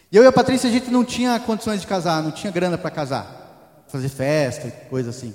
E 0.09 0.17
eu 0.17 0.23
e 0.23 0.27
a 0.29 0.31
Patrícia, 0.31 0.71
a 0.71 0.73
gente 0.73 0.89
não 0.89 1.05
tinha 1.05 1.41
condições 1.41 1.81
de 1.81 1.87
casar, 1.89 2.23
não 2.23 2.31
tinha 2.31 2.53
grana 2.53 2.79
para 2.79 2.93
casar 2.93 3.85
fazer 3.89 4.09
festa, 4.09 4.71
coisa 4.89 5.11
assim. 5.11 5.35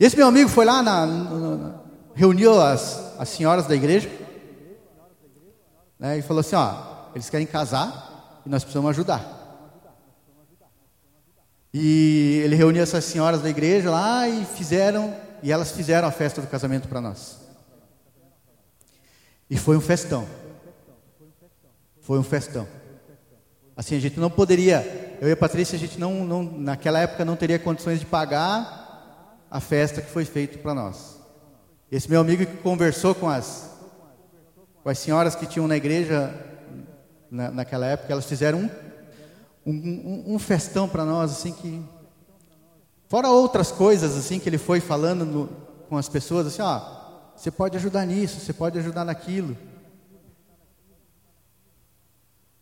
E 0.00 0.04
esse 0.06 0.16
meu 0.16 0.26
amigo 0.26 0.48
foi 0.48 0.64
lá, 0.64 0.82
na, 0.82 1.04
na, 1.04 1.74
reuniu 2.14 2.58
as, 2.58 3.12
as 3.18 3.28
senhoras 3.28 3.66
da 3.66 3.76
igreja, 3.76 4.10
né, 5.98 6.16
e 6.16 6.22
falou 6.22 6.40
assim: 6.40 6.56
ó, 6.56 7.10
eles 7.14 7.28
querem 7.28 7.46
casar 7.46 8.40
e 8.46 8.48
nós 8.48 8.64
precisamos 8.64 8.88
ajudar. 8.88 9.36
E 11.74 12.40
ele 12.42 12.56
reuniu 12.56 12.82
essas 12.82 13.04
senhoras 13.04 13.42
da 13.42 13.50
igreja 13.50 13.90
lá 13.90 14.26
e 14.26 14.42
fizeram, 14.46 15.14
e 15.42 15.52
elas 15.52 15.72
fizeram 15.72 16.08
a 16.08 16.10
festa 16.10 16.40
do 16.40 16.46
casamento 16.46 16.88
para 16.88 17.00
nós. 17.00 17.38
E 19.48 19.56
foi 19.56 19.76
um 19.76 19.80
festão. 19.80 20.26
Foi 22.00 22.18
um 22.18 22.22
festão. 22.22 22.66
Assim, 23.76 23.96
a 23.96 24.00
gente 24.00 24.18
não 24.18 24.30
poderia, 24.30 25.18
eu 25.20 25.28
e 25.28 25.32
a 25.32 25.36
Patrícia, 25.36 25.76
a 25.76 25.78
gente 25.78 26.00
não, 26.00 26.24
não 26.24 26.42
naquela 26.42 26.98
época 27.00 27.24
não 27.24 27.36
teria 27.36 27.58
condições 27.58 28.00
de 28.00 28.06
pagar 28.06 29.44
a 29.50 29.60
festa 29.60 30.00
que 30.00 30.10
foi 30.10 30.24
feita 30.24 30.58
para 30.58 30.74
nós. 30.74 31.16
Esse 31.90 32.10
meu 32.10 32.20
amigo 32.20 32.44
que 32.44 32.56
conversou 32.56 33.14
com 33.14 33.28
as, 33.28 33.70
com 34.82 34.88
as 34.88 34.98
senhoras 34.98 35.34
que 35.34 35.46
tinham 35.46 35.68
na 35.68 35.76
igreja 35.76 36.34
na, 37.30 37.50
naquela 37.50 37.86
época, 37.86 38.12
elas 38.12 38.26
fizeram 38.26 38.70
um, 39.64 39.72
um, 39.72 40.34
um 40.34 40.38
festão 40.38 40.88
para 40.88 41.04
nós, 41.04 41.32
assim 41.32 41.52
que. 41.52 41.82
Fora 43.08 43.28
outras 43.28 43.70
coisas 43.70 44.16
assim 44.16 44.38
que 44.38 44.48
ele 44.48 44.58
foi 44.58 44.80
falando 44.80 45.24
no, 45.24 45.48
com 45.88 45.96
as 45.96 46.08
pessoas, 46.08 46.46
assim, 46.46 46.62
ó, 46.62 46.80
você 47.36 47.50
pode 47.50 47.76
ajudar 47.76 48.04
nisso, 48.04 48.40
você 48.40 48.52
pode 48.52 48.78
ajudar 48.78 49.04
naquilo. 49.04 49.56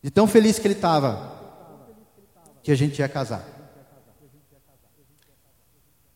De 0.03 0.11
tão 0.11 0.27
feliz 0.27 0.59
que 0.59 0.67
ele 0.67 0.75
estava 0.75 1.33
que 2.61 2.71
a 2.71 2.75
gente 2.75 2.99
ia 2.99 3.09
casar. 3.09 3.43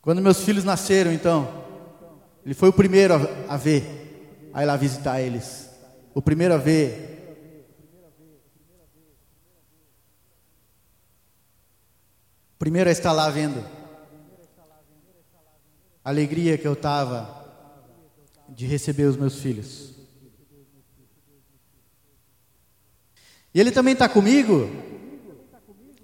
Quando 0.01 0.21
meus 0.21 0.43
filhos 0.43 0.63
nasceram, 0.63 1.11
então, 1.11 1.65
ele 2.45 2.53
foi 2.53 2.69
o 2.69 2.73
primeiro 2.73 3.15
a, 3.15 3.53
a 3.53 3.57
ver, 3.57 4.49
a 4.53 4.63
ir 4.63 4.65
lá 4.65 4.75
visitar 4.75 5.21
eles. 5.21 5.69
O 6.13 6.21
primeiro 6.21 6.53
a 6.53 6.57
ver. 6.57 7.07
Primeiro 12.57 12.89
a 12.89 12.91
estar 12.91 13.11
lá 13.11 13.29
vendo. 13.29 13.78
Alegria 16.03 16.57
que 16.57 16.67
eu 16.67 16.73
estava 16.73 17.39
de 18.47 18.65
receber 18.65 19.03
os 19.03 19.17
meus 19.17 19.39
filhos. 19.39 19.91
E 23.53 23.59
Ele 23.59 23.71
também 23.71 23.93
está 23.93 24.07
comigo 24.07 24.69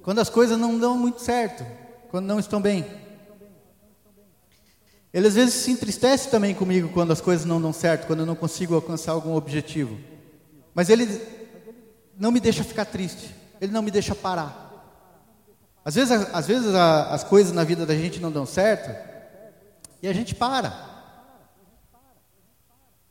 quando 0.02 0.20
as 0.20 0.30
coisas 0.30 0.58
não 0.60 0.78
dão 0.78 0.98
muito 0.98 1.22
certo, 1.22 1.66
quando 2.10 2.26
não 2.26 2.40
estão 2.40 2.62
bem. 2.62 2.86
Ele 5.14 5.28
às 5.28 5.36
vezes 5.36 5.54
se 5.54 5.72
entristece 5.72 6.30
também 6.30 6.54
comigo 6.54 6.90
quando 6.90 7.12
as 7.12 7.22
coisas 7.22 7.46
não 7.46 7.62
dão 7.62 7.72
certo, 7.72 8.06
quando 8.06 8.20
eu 8.20 8.26
não 8.26 8.36
consigo 8.36 8.76
alcançar 8.76 9.14
algum 9.14 9.34
objetivo. 9.34 9.98
Mas 10.74 10.90
ele 10.90 11.22
não 12.18 12.32
me 12.32 12.40
deixa 12.40 12.64
ficar 12.64 12.86
triste, 12.86 13.34
ele 13.62 13.72
não 13.72 13.82
me 13.82 13.92
deixa 13.92 14.14
parar. 14.14 14.64
Às 15.86 15.96
vezes, 15.96 16.12
às 16.12 16.48
vezes 16.48 16.76
a, 16.76 17.14
as 17.14 17.24
coisas 17.24 17.54
na 17.54 17.64
vida 17.64 17.86
da 17.86 17.96
gente 17.96 18.20
não 18.20 18.32
dão 18.32 18.46
certo 18.46 19.15
e 20.06 20.08
a 20.08 20.14
gente 20.14 20.36
para. 20.36 20.70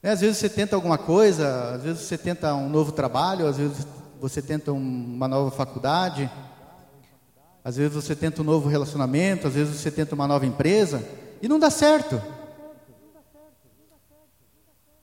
Né? 0.01 0.13
Às 0.13 0.21
vezes 0.21 0.37
você 0.37 0.49
tenta 0.49 0.77
alguma 0.77 0.97
coisa, 0.97 1.75
às 1.75 1.83
vezes 1.83 2.03
você 2.03 2.17
tenta 2.17 2.55
um 2.55 2.69
novo 2.69 2.93
trabalho, 2.93 3.49
às 3.49 3.57
vezes 3.57 3.85
você 4.21 4.41
tenta 4.41 4.73
uma 4.73 5.27
nova 5.27 5.51
faculdade, 5.51 6.31
às 7.65 7.77
vezes 7.77 7.95
você 7.95 8.15
tenta 8.15 8.43
um 8.43 8.45
novo 8.45 8.69
relacionamento, 8.69 9.49
às 9.49 9.55
vezes 9.55 9.81
você 9.81 9.91
tenta 9.91 10.15
uma 10.15 10.29
nova 10.29 10.47
empresa 10.47 11.05
e 11.43 11.49
não 11.49 11.59
dá 11.59 11.69
certo. 11.69 12.23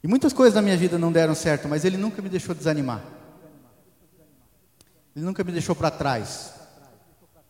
E 0.01 0.07
muitas 0.07 0.31
coisas 0.31 0.55
na 0.55 0.61
minha 0.61 0.77
vida 0.77 0.97
não 0.97 1.11
deram 1.11 1.35
certo, 1.35 1.67
mas 1.67 1.83
Ele 1.83 1.97
nunca 1.97 2.21
me 2.21 2.29
deixou 2.29 2.55
desanimar. 2.55 3.01
Ele 5.13 5.25
nunca 5.25 5.43
me 5.43 5.51
deixou 5.51 5.75
para 5.75 5.91
trás. 5.91 6.53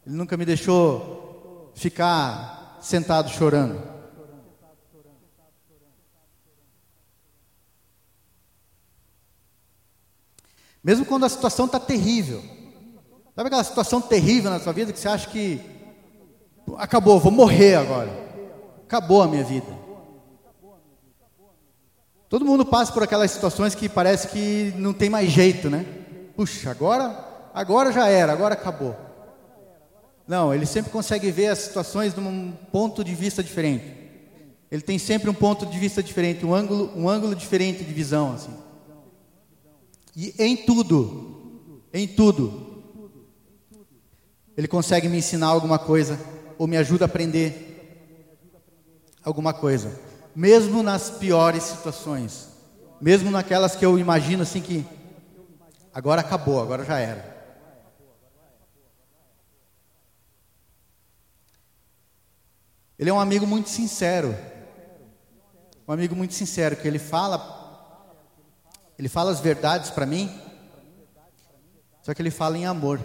Ele 0.03 0.15
nunca 0.15 0.35
me 0.35 0.45
deixou 0.45 1.71
ficar 1.75 2.79
sentado 2.81 3.29
chorando. 3.29 3.90
Mesmo 10.83 11.05
quando 11.05 11.25
a 11.25 11.29
situação 11.29 11.65
está 11.65 11.79
terrível. 11.79 12.41
Sabe 13.35 13.47
aquela 13.47 13.63
situação 13.63 14.01
terrível 14.01 14.51
na 14.51 14.59
sua 14.59 14.73
vida 14.73 14.91
que 14.91 14.99
você 14.99 15.07
acha 15.07 15.29
que 15.29 15.61
acabou, 16.77 17.19
vou 17.19 17.31
morrer 17.31 17.75
agora. 17.75 18.09
Acabou 18.83 19.21
a 19.21 19.27
minha 19.27 19.43
vida. 19.43 19.67
Todo 22.27 22.45
mundo 22.45 22.65
passa 22.65 22.93
por 22.93 23.03
aquelas 23.03 23.31
situações 23.31 23.75
que 23.75 23.89
parece 23.89 24.29
que 24.29 24.73
não 24.77 24.93
tem 24.93 25.09
mais 25.09 25.29
jeito, 25.29 25.69
né? 25.69 25.85
Puxa, 26.35 26.71
agora, 26.71 27.49
agora 27.53 27.91
já 27.91 28.07
era, 28.07 28.31
agora 28.31 28.53
acabou. 28.53 28.95
Não, 30.27 30.53
ele 30.53 30.65
sempre 30.65 30.91
consegue 30.91 31.29
ver 31.29 31.47
as 31.47 31.59
situações 31.59 32.13
de 32.13 32.19
um 32.21 32.53
ponto 32.71 33.03
de 33.03 33.13
vista 33.13 33.43
diferente. 33.43 33.85
Ele 34.71 34.81
tem 34.81 34.97
sempre 34.97 35.29
um 35.29 35.33
ponto 35.33 35.65
de 35.65 35.77
vista 35.77 36.01
diferente, 36.01 36.45
um 36.45 36.55
ângulo, 36.55 36.89
um 36.95 37.09
ângulo 37.09 37.35
diferente 37.35 37.83
de 37.83 37.93
visão, 37.93 38.33
assim. 38.33 38.53
E 40.15 40.33
em 40.37 40.57
tudo, 40.57 41.81
em 41.93 42.07
tudo, 42.07 42.83
Ele 44.57 44.67
consegue 44.67 45.07
me 45.07 45.17
ensinar 45.17 45.47
alguma 45.47 45.79
coisa, 45.79 46.19
ou 46.57 46.67
me 46.67 46.77
ajuda 46.77 47.05
a 47.05 47.07
aprender 47.07 47.69
alguma 49.23 49.53
coisa, 49.53 49.99
mesmo 50.35 50.83
nas 50.83 51.09
piores 51.09 51.63
situações, 51.63 52.49
mesmo 52.99 53.31
naquelas 53.31 53.75
que 53.75 53.85
eu 53.85 53.97
imagino 53.97 54.43
assim 54.43 54.61
que 54.61 54.85
agora 55.93 56.21
acabou, 56.21 56.61
agora 56.61 56.83
já 56.83 56.99
era. 56.99 57.31
Ele 62.99 63.09
é 63.09 63.13
um 63.13 63.19
amigo 63.19 63.47
muito 63.47 63.69
sincero, 63.69 64.37
um 65.87 65.91
amigo 65.91 66.15
muito 66.15 66.33
sincero, 66.33 66.75
que 66.75 66.87
ele 66.87 66.99
fala 66.99 67.60
ele 69.01 69.09
fala 69.09 69.31
as 69.31 69.39
verdades 69.39 69.89
para 69.89 70.05
mim, 70.05 70.29
só 72.03 72.13
que 72.13 72.21
ele 72.21 72.29
fala 72.29 72.55
em 72.55 72.67
amor. 72.67 73.01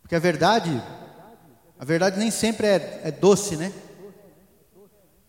Porque 0.00 0.14
a 0.14 0.20
verdade, 0.20 0.80
a 1.76 1.84
verdade 1.84 2.20
nem 2.20 2.30
sempre 2.30 2.68
é, 2.68 3.00
é 3.02 3.10
doce, 3.10 3.56
né? 3.56 3.72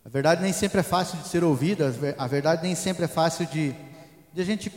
A 0.06 0.10
verdade 0.10 0.44
nem 0.44 0.54
sempre 0.54 0.82
é 0.82 0.84
fácil 0.84 1.18
de 1.18 1.28
ser 1.28 1.44
ouvida, 1.44 1.92
a 2.20 2.28
verdade 2.28 2.62
nem 2.62 2.76
sempre 2.76 3.06
é 3.06 3.08
fácil 3.08 3.48
de, 3.48 3.76
de 4.32 4.42
a 4.42 4.46
gente 4.46 4.72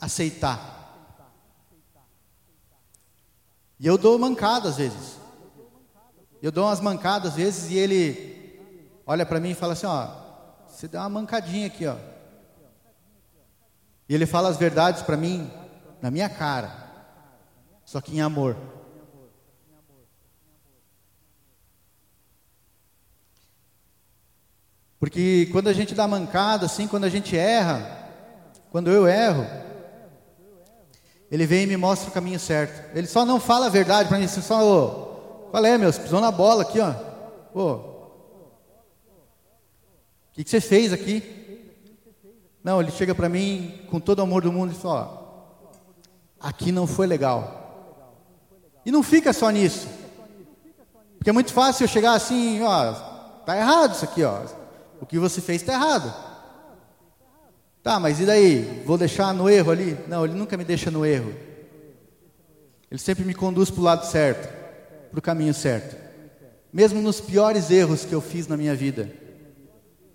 aceitar. 0.00 0.72
E 3.78 3.86
eu 3.86 3.98
dou 3.98 4.18
mancada 4.18 4.70
às 4.70 4.78
vezes. 4.78 5.18
Eu 6.40 6.50
dou 6.50 6.64
umas 6.64 6.80
mancadas 6.80 7.32
às 7.32 7.36
vezes 7.36 7.70
e 7.70 7.76
ele 7.76 8.58
olha 9.06 9.26
para 9.26 9.38
mim 9.38 9.50
e 9.50 9.54
fala 9.54 9.74
assim, 9.74 9.86
ó, 9.86 10.08
você 10.66 10.88
deu 10.88 10.98
uma 10.98 11.10
mancadinha 11.10 11.66
aqui, 11.66 11.86
ó. 11.86 12.15
E 14.08 14.14
ele 14.14 14.26
fala 14.26 14.48
as 14.48 14.56
verdades 14.56 15.02
para 15.02 15.16
mim 15.16 15.50
na 16.00 16.10
minha 16.10 16.28
cara, 16.28 16.70
só 17.84 18.00
que 18.00 18.14
em 18.14 18.20
amor. 18.20 18.56
Porque 24.98 25.48
quando 25.52 25.68
a 25.68 25.72
gente 25.72 25.94
dá 25.94 26.08
mancada, 26.08 26.66
assim, 26.66 26.88
quando 26.88 27.04
a 27.04 27.08
gente 27.08 27.36
erra, 27.36 28.10
quando 28.70 28.90
eu 28.90 29.06
erro, 29.06 29.46
ele 31.30 31.46
vem 31.46 31.64
e 31.64 31.66
me 31.66 31.76
mostra 31.76 32.08
o 32.08 32.12
caminho 32.12 32.38
certo. 32.38 32.96
Ele 32.96 33.06
só 33.06 33.24
não 33.24 33.38
fala 33.38 33.66
a 33.66 33.70
verdade 33.70 34.08
para 34.08 34.18
mim, 34.18 34.24
assim, 34.24 34.40
só, 34.40 34.64
oh, 34.64 35.50
qual 35.50 35.64
é, 35.64 35.76
meu? 35.76 35.92
Você 35.92 36.00
pisou 36.00 36.20
na 36.20 36.30
bola 36.30 36.62
aqui, 36.62 36.80
ó. 36.80 36.94
Oh, 37.54 37.72
o 37.72 37.92
que, 40.32 40.44
que 40.44 40.50
você 40.50 40.60
fez 40.60 40.92
aqui? 40.92 41.35
Não, 42.66 42.80
ele 42.80 42.90
chega 42.90 43.14
para 43.14 43.28
mim 43.28 43.78
com 43.88 44.00
todo 44.00 44.18
o 44.18 44.22
amor 44.22 44.42
do 44.42 44.50
mundo 44.50 44.72
e 44.72 44.74
fala: 44.74 45.72
ó, 46.42 46.48
aqui 46.48 46.72
não 46.72 46.84
foi 46.84 47.06
legal. 47.06 48.02
E 48.84 48.90
não 48.90 49.04
fica 49.04 49.32
só 49.32 49.50
nisso. 49.50 49.86
Porque 51.16 51.30
é 51.30 51.32
muito 51.32 51.52
fácil 51.52 51.84
eu 51.84 51.88
chegar 51.88 52.14
assim, 52.14 52.60
ó, 52.62 52.92
tá 53.44 53.56
errado 53.56 53.94
isso 53.94 54.04
aqui, 54.04 54.24
ó. 54.24 54.40
O 55.00 55.06
que 55.06 55.16
você 55.16 55.40
fez 55.40 55.62
está 55.62 55.74
errado. 55.74 56.12
Tá, 57.84 58.00
mas 58.00 58.18
e 58.18 58.26
daí? 58.26 58.82
Vou 58.84 58.98
deixar 58.98 59.32
no 59.32 59.48
erro 59.48 59.70
ali? 59.70 59.96
Não, 60.08 60.24
ele 60.24 60.34
nunca 60.34 60.56
me 60.56 60.64
deixa 60.64 60.90
no 60.90 61.06
erro. 61.06 61.32
Ele 62.90 62.98
sempre 62.98 63.24
me 63.24 63.32
conduz 63.32 63.70
para 63.70 63.80
o 63.80 63.84
lado 63.84 64.06
certo, 64.06 64.52
para 65.12 65.18
o 65.20 65.22
caminho 65.22 65.54
certo. 65.54 65.96
Mesmo 66.72 67.00
nos 67.00 67.20
piores 67.20 67.70
erros 67.70 68.04
que 68.04 68.12
eu 68.12 68.20
fiz 68.20 68.48
na 68.48 68.56
minha 68.56 68.74
vida, 68.74 69.08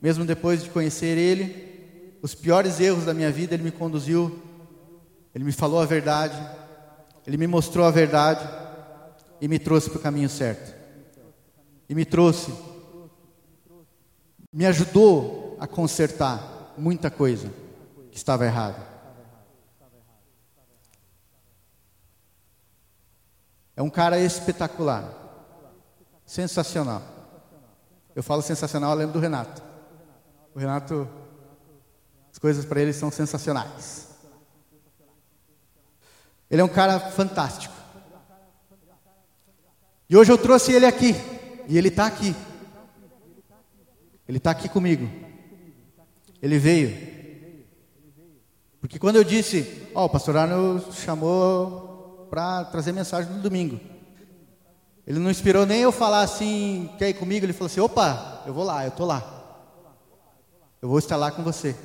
mesmo 0.01 0.25
depois 0.25 0.61
de 0.61 0.69
conhecer 0.69 1.17
Ele, 1.17 1.70
os 2.21 2.35
piores 2.35 2.79
erros 2.79 3.05
da 3.05 3.13
minha 3.13 3.31
vida, 3.31 3.53
Ele 3.53 3.63
me 3.63 3.71
conduziu, 3.71 4.41
Ele 5.33 5.43
me 5.43 5.51
falou 5.51 5.81
a 5.81 5.85
verdade, 5.85 6.35
Ele 7.25 7.37
me 7.37 7.47
mostrou 7.47 7.85
a 7.85 7.91
verdade 7.91 8.47
e 9.39 9.47
me 9.47 9.57
trouxe 9.57 9.89
para 9.89 9.99
o 9.99 10.01
caminho 10.01 10.29
certo. 10.29 10.75
E 11.89 11.95
me 11.95 12.05
trouxe, 12.05 12.53
me 14.53 14.65
ajudou 14.65 15.57
a 15.59 15.67
consertar 15.67 16.73
muita 16.77 17.09
coisa 17.09 17.51
que 18.11 18.17
estava 18.17 18.45
errada. 18.45 18.91
É 23.75 23.81
um 23.81 23.89
cara 23.89 24.19
espetacular, 24.19 25.11
sensacional. 26.25 27.01
Eu 28.15 28.21
falo 28.21 28.41
sensacional, 28.41 28.91
eu 28.91 28.97
lembro 28.97 29.13
do 29.13 29.19
Renato. 29.19 29.63
O 30.53 30.59
Renato 30.59 31.07
coisas 32.39 32.65
para 32.65 32.81
ele 32.81 32.93
são 32.93 33.11
sensacionais. 33.11 34.07
Ele 36.49 36.61
é 36.61 36.63
um 36.65 36.69
cara 36.69 36.99
fantástico. 36.99 37.73
E 40.09 40.17
hoje 40.17 40.31
eu 40.31 40.37
trouxe 40.37 40.73
ele 40.73 40.85
aqui. 40.85 41.15
E 41.67 41.77
ele 41.77 41.87
está 41.87 42.05
aqui. 42.05 42.35
Ele 44.27 44.37
está 44.37 44.51
aqui 44.51 44.67
comigo. 44.67 45.09
Ele 46.41 46.59
veio. 46.59 47.11
Porque 48.81 48.99
quando 48.99 49.15
eu 49.15 49.23
disse, 49.23 49.89
ó, 49.95 50.01
oh, 50.01 50.05
o 50.05 50.09
pastor 50.09 50.35
Arno 50.35 50.83
chamou 50.91 52.27
para 52.29 52.65
trazer 52.65 52.91
mensagem 52.91 53.31
no 53.31 53.41
domingo. 53.41 53.79
Ele 55.05 55.19
não 55.19 55.31
inspirou 55.31 55.65
nem 55.65 55.81
eu 55.81 55.91
falar 55.91 56.21
assim, 56.21 56.89
quer 56.97 57.09
ir 57.09 57.13
comigo? 57.13 57.45
Ele 57.45 57.53
falou 57.53 57.67
assim, 57.67 57.79
opa, 57.79 58.43
eu 58.45 58.53
vou 58.53 58.63
lá, 58.63 58.83
eu 58.83 58.89
estou 58.89 59.05
lá. 59.05 59.39
Eu 60.81 60.89
vou 60.89 60.99
estar 60.99 61.15
lá 61.15 61.31
com 61.31 61.43
você. 61.43 61.75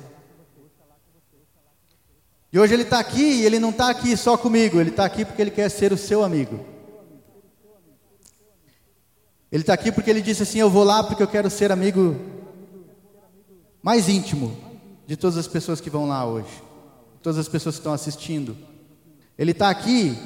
E 2.51 2.59
hoje 2.59 2.73
ele 2.73 2.83
está 2.83 2.99
aqui 2.99 3.21
e 3.21 3.45
ele 3.45 3.59
não 3.59 3.71
está 3.71 3.89
aqui 3.89 4.15
só 4.15 4.37
comigo, 4.37 4.79
ele 4.79 4.89
está 4.89 5.05
aqui 5.05 5.25
porque 5.25 5.41
ele 5.41 5.51
quer 5.51 5.69
ser 5.69 5.91
o 5.91 5.97
seu 5.97 6.23
amigo. 6.23 6.65
Ele 9.51 9.63
está 9.63 9.73
aqui 9.73 9.91
porque 9.91 10.09
ele 10.09 10.21
disse 10.21 10.43
assim: 10.43 10.59
Eu 10.59 10.69
vou 10.69 10.83
lá 10.83 11.03
porque 11.03 11.23
eu 11.23 11.27
quero 11.27 11.49
ser 11.49 11.71
amigo 11.71 12.15
mais 13.81 14.09
íntimo 14.09 14.57
de 15.05 15.15
todas 15.15 15.37
as 15.37 15.47
pessoas 15.47 15.79
que 15.79 15.89
vão 15.89 16.07
lá 16.07 16.25
hoje, 16.25 16.61
todas 17.21 17.37
as 17.37 17.47
pessoas 17.47 17.75
que 17.75 17.79
estão 17.79 17.93
assistindo. 17.93 18.57
Ele 19.37 19.51
está 19.51 19.69
aqui 19.69 20.17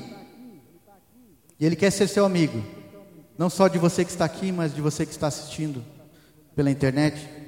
e 1.59 1.65
ele 1.65 1.75
quer 1.75 1.91
ser 1.91 2.07
seu 2.07 2.25
amigo, 2.25 2.63
não 3.37 3.49
só 3.49 3.67
de 3.67 3.77
você 3.77 4.03
que 4.05 4.11
está 4.11 4.25
aqui, 4.25 4.51
mas 4.51 4.73
de 4.73 4.81
você 4.81 5.05
que 5.05 5.11
está 5.11 5.27
assistindo 5.27 5.83
pela 6.55 6.71
internet. 6.71 7.40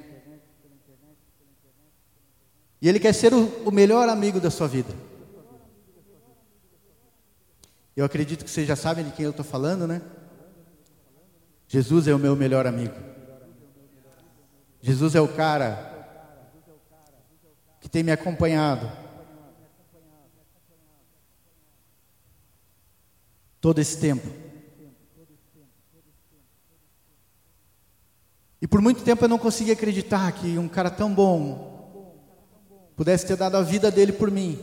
E 2.84 2.88
Ele 2.88 3.00
quer 3.00 3.14
ser 3.14 3.32
o, 3.32 3.46
o 3.66 3.70
melhor 3.70 4.10
amigo 4.10 4.38
da 4.38 4.50
sua 4.50 4.68
vida. 4.68 4.94
Eu 7.96 8.04
acredito 8.04 8.44
que 8.44 8.50
vocês 8.50 8.68
já 8.68 8.76
sabem 8.76 9.06
de 9.06 9.12
quem 9.12 9.24
eu 9.24 9.30
estou 9.30 9.42
falando, 9.42 9.86
né? 9.86 10.02
Jesus 11.66 12.06
é 12.06 12.14
o 12.14 12.18
meu 12.18 12.36
melhor 12.36 12.66
amigo. 12.66 12.94
Jesus 14.82 15.14
é 15.14 15.20
o 15.22 15.26
cara 15.26 15.92
que 17.80 17.88
tem 17.88 18.02
me 18.02 18.12
acompanhado 18.12 18.92
todo 23.62 23.78
esse 23.78 23.98
tempo. 23.98 24.28
E 28.60 28.66
por 28.68 28.82
muito 28.82 29.02
tempo 29.02 29.24
eu 29.24 29.28
não 29.30 29.38
conseguia 29.38 29.72
acreditar 29.72 30.30
que 30.32 30.58
um 30.58 30.68
cara 30.68 30.90
tão 30.90 31.14
bom 31.14 31.73
pudesse 32.96 33.26
ter 33.26 33.36
dado 33.36 33.56
a 33.56 33.62
vida 33.62 33.90
dele 33.90 34.12
por 34.12 34.30
mim, 34.30 34.58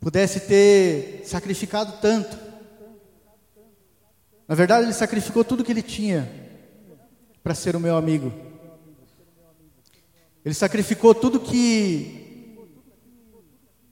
pudesse 0.00 0.40
ter 0.40 1.22
sacrificado 1.24 1.94
tanto. 2.00 2.36
Na 4.46 4.54
verdade, 4.54 4.86
ele 4.86 4.92
sacrificou 4.92 5.44
tudo 5.44 5.64
que 5.64 5.72
ele 5.72 5.82
tinha 5.82 6.30
para 7.42 7.54
ser 7.54 7.76
o 7.76 7.80
meu 7.80 7.96
amigo. 7.96 8.32
Ele 10.44 10.54
sacrificou 10.54 11.14
tudo 11.14 11.40
que 11.40 12.18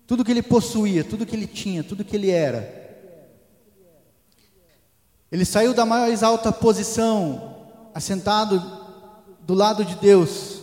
tudo 0.07 0.25
que 0.25 0.31
ele 0.31 0.43
possuía, 0.43 1.03
tudo 1.03 1.27
que 1.27 1.35
ele 1.35 1.47
tinha, 1.47 1.83
tudo 1.83 2.05
que 2.05 2.15
ele 2.15 2.31
era. 2.31 2.87
Ele 5.31 5.45
saiu 5.45 5.75
da 5.75 5.85
mais 5.85 6.23
alta 6.23 6.53
posição, 6.53 7.67
assentado 7.93 8.63
do 9.41 9.53
lado 9.53 9.85
de 9.85 9.97
Deus. 9.97 10.61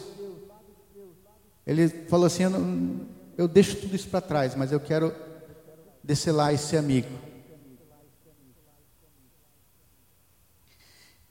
Ele 1.66 1.88
falou 1.88 2.26
assim: 2.26 2.44
eu, 2.44 2.54
eu 3.38 3.48
deixo 3.48 3.76
tudo 3.78 3.96
isso 3.96 4.08
para 4.10 4.22
trás, 4.22 4.56
mas 4.56 4.72
eu 4.72 4.80
quero 4.80 5.14
descer 6.04 6.32
lá 6.32 6.52
e 6.52 6.58
ser 6.58 6.78
amigo. 6.78 7.10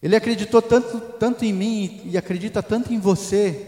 Ele 0.02 0.16
acreditou 0.16 0.60
tanto, 0.60 1.00
tanto 1.18 1.44
em 1.44 1.52
mim 1.52 2.00
e 2.04 2.18
acredita 2.18 2.60
tanto 2.62 2.92
em 2.92 2.98
você, 2.98 3.66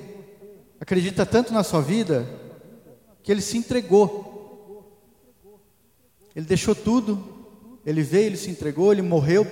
acredita 0.81 1.25
tanto 1.25 1.53
na 1.53 1.63
sua 1.63 1.81
vida, 1.81 2.27
que 3.23 3.31
ele 3.31 3.41
se 3.41 3.57
entregou. 3.57 4.33
Ele 6.35 6.45
deixou 6.45 6.75
tudo, 6.75 7.23
ele 7.87 8.03
veio, 8.03 8.27
ele 8.27 8.37
se 8.37 8.51
entregou, 8.51 8.91
ele 8.91 9.03
morreu. 9.03 9.47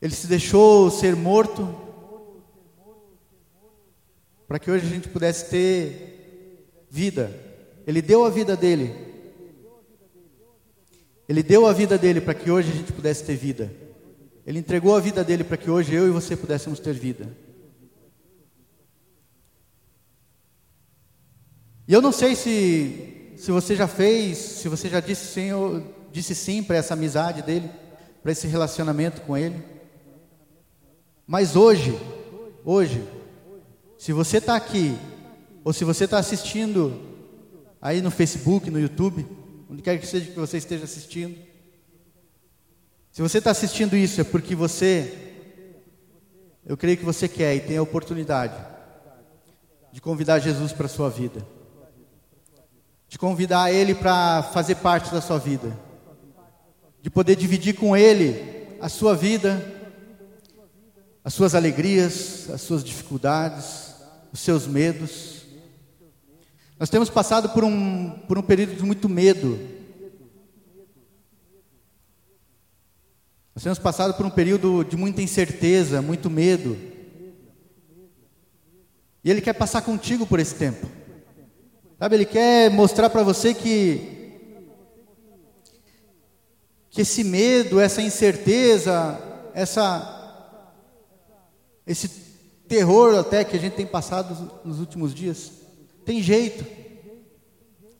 Ele 0.00 0.14
se 0.14 0.26
deixou 0.26 0.90
ser 0.90 1.14
morto 1.14 1.87
para 4.48 4.58
que 4.58 4.70
hoje 4.70 4.86
a 4.86 4.90
gente 4.90 5.08
pudesse 5.08 5.48
ter 5.48 6.86
vida. 6.90 7.30
Ele 7.86 8.02
deu 8.02 8.24
a 8.24 8.30
vida 8.30 8.56
dele 8.56 9.08
ele 11.28 11.42
deu 11.42 11.66
a 11.66 11.72
vida 11.74 11.98
dele 11.98 12.22
para 12.22 12.32
que 12.32 12.50
hoje 12.50 12.72
a 12.72 12.74
gente 12.74 12.92
pudesse 12.92 13.22
ter 13.22 13.36
vida. 13.36 13.70
Ele 14.46 14.58
entregou 14.58 14.96
a 14.96 15.00
vida 15.00 15.22
dele 15.22 15.44
para 15.44 15.58
que 15.58 15.70
hoje 15.70 15.94
eu 15.94 16.08
e 16.08 16.10
você 16.10 16.34
pudéssemos 16.34 16.80
ter 16.80 16.94
vida. 16.94 17.28
E 21.86 21.92
eu 21.92 22.00
não 22.00 22.12
sei 22.12 22.34
se, 22.34 23.34
se 23.36 23.50
você 23.50 23.76
já 23.76 23.86
fez, 23.86 24.38
se 24.38 24.68
você 24.68 24.88
já 24.88 25.00
disse 25.00 25.26
sim, 25.26 25.50
disse 26.10 26.34
sim 26.34 26.62
para 26.62 26.76
essa 26.76 26.94
amizade 26.94 27.42
dele, 27.42 27.68
para 28.22 28.32
esse 28.32 28.46
relacionamento 28.46 29.20
com 29.20 29.36
ele. 29.36 29.62
Mas 31.26 31.56
hoje, 31.56 31.98
hoje, 32.64 33.06
se 33.98 34.12
você 34.12 34.38
está 34.38 34.54
aqui, 34.54 34.96
ou 35.64 35.72
se 35.72 35.84
você 35.84 36.04
está 36.04 36.18
assistindo 36.18 37.02
aí 37.82 38.00
no 38.00 38.12
Facebook, 38.12 38.70
no 38.70 38.80
YouTube, 38.80 39.26
onde 39.68 39.82
quer 39.82 39.98
que 39.98 40.06
seja 40.06 40.30
que 40.30 40.38
você 40.38 40.56
esteja 40.56 40.84
assistindo. 40.84 41.36
Se 43.10 43.20
você 43.20 43.38
está 43.38 43.50
assistindo 43.50 43.96
isso, 43.96 44.20
é 44.20 44.24
porque 44.24 44.54
você, 44.54 45.34
eu 46.64 46.76
creio 46.76 46.96
que 46.96 47.04
você 47.04 47.28
quer 47.28 47.56
e 47.56 47.60
tem 47.60 47.76
a 47.76 47.82
oportunidade 47.82 48.54
de 49.90 50.00
convidar 50.00 50.38
Jesus 50.38 50.72
para 50.72 50.86
a 50.86 50.88
sua 50.88 51.10
vida, 51.10 51.44
de 53.08 53.18
convidar 53.18 53.72
Ele 53.72 53.96
para 53.96 54.44
fazer 54.44 54.76
parte 54.76 55.10
da 55.10 55.20
sua 55.20 55.38
vida, 55.38 55.76
de 57.02 57.10
poder 57.10 57.34
dividir 57.34 57.74
com 57.74 57.96
Ele 57.96 58.76
a 58.80 58.88
sua 58.88 59.16
vida, 59.16 59.60
as 61.24 61.34
suas 61.34 61.54
alegrias, 61.54 62.48
as 62.48 62.60
suas 62.60 62.84
dificuldades, 62.84 63.87
os 64.32 64.40
seus 64.40 64.66
medos. 64.66 65.42
Nós 66.78 66.90
temos 66.90 67.10
passado 67.10 67.48
por 67.48 67.64
um, 67.64 68.10
por 68.28 68.38
um 68.38 68.42
período 68.42 68.74
de 68.74 68.82
muito 68.82 69.08
medo. 69.08 69.58
Nós 73.54 73.64
temos 73.64 73.78
passado 73.78 74.14
por 74.14 74.24
um 74.24 74.30
período 74.30 74.84
de 74.84 74.96
muita 74.96 75.20
incerteza, 75.20 76.00
muito 76.00 76.30
medo. 76.30 76.78
E 79.24 79.30
Ele 79.30 79.40
quer 79.40 79.54
passar 79.54 79.82
contigo 79.82 80.24
por 80.24 80.38
esse 80.38 80.54
tempo. 80.54 80.86
Sabe, 81.98 82.14
Ele 82.14 82.24
quer 82.24 82.70
mostrar 82.70 83.10
para 83.10 83.22
você 83.22 83.52
que 83.52 84.16
que 86.90 87.02
esse 87.02 87.22
medo, 87.22 87.78
essa 87.78 88.00
incerteza, 88.00 89.20
essa 89.54 90.14
esse 91.86 92.27
terror 92.68 93.18
até 93.18 93.44
que 93.44 93.56
a 93.56 93.60
gente 93.60 93.74
tem 93.74 93.86
passado 93.86 94.52
nos 94.64 94.78
últimos 94.78 95.14
dias, 95.14 95.52
tem 96.04 96.22
jeito. 96.22 96.64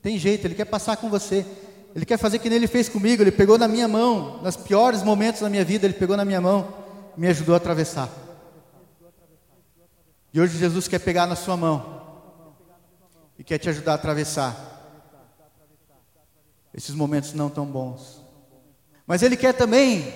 Tem 0.01 0.17
jeito, 0.17 0.45
ele 0.45 0.55
quer 0.55 0.65
passar 0.65 0.97
com 0.97 1.09
você. 1.09 1.45
Ele 1.93 2.05
quer 2.05 2.17
fazer 2.17 2.39
que 2.39 2.49
nem 2.49 2.57
ele 2.57 2.67
fez 2.67 2.87
comigo. 2.87 3.21
Ele 3.21 3.31
pegou 3.31 3.57
na 3.57 3.67
minha 3.67 3.87
mão, 3.87 4.39
nos 4.41 4.55
piores 4.55 5.03
momentos 5.03 5.41
da 5.41 5.49
minha 5.49 5.65
vida, 5.65 5.85
ele 5.85 5.93
pegou 5.93 6.15
na 6.15 6.23
minha 6.23 6.39
mão 6.39 6.79
me 7.19 7.27
ajudou 7.27 7.53
a 7.53 7.57
atravessar. 7.57 8.09
E 10.33 10.39
hoje 10.39 10.57
Jesus 10.57 10.87
quer 10.87 10.99
pegar 10.99 11.27
na 11.27 11.35
sua 11.35 11.57
mão 11.57 12.01
e 13.37 13.43
quer 13.43 13.57
te 13.57 13.67
ajudar 13.67 13.91
a 13.91 13.95
atravessar 13.95 14.55
esses 16.73 16.95
momentos 16.95 17.33
não 17.33 17.49
tão 17.49 17.65
bons. 17.65 18.23
Mas 19.05 19.21
ele 19.21 19.35
quer 19.35 19.51
também 19.53 20.13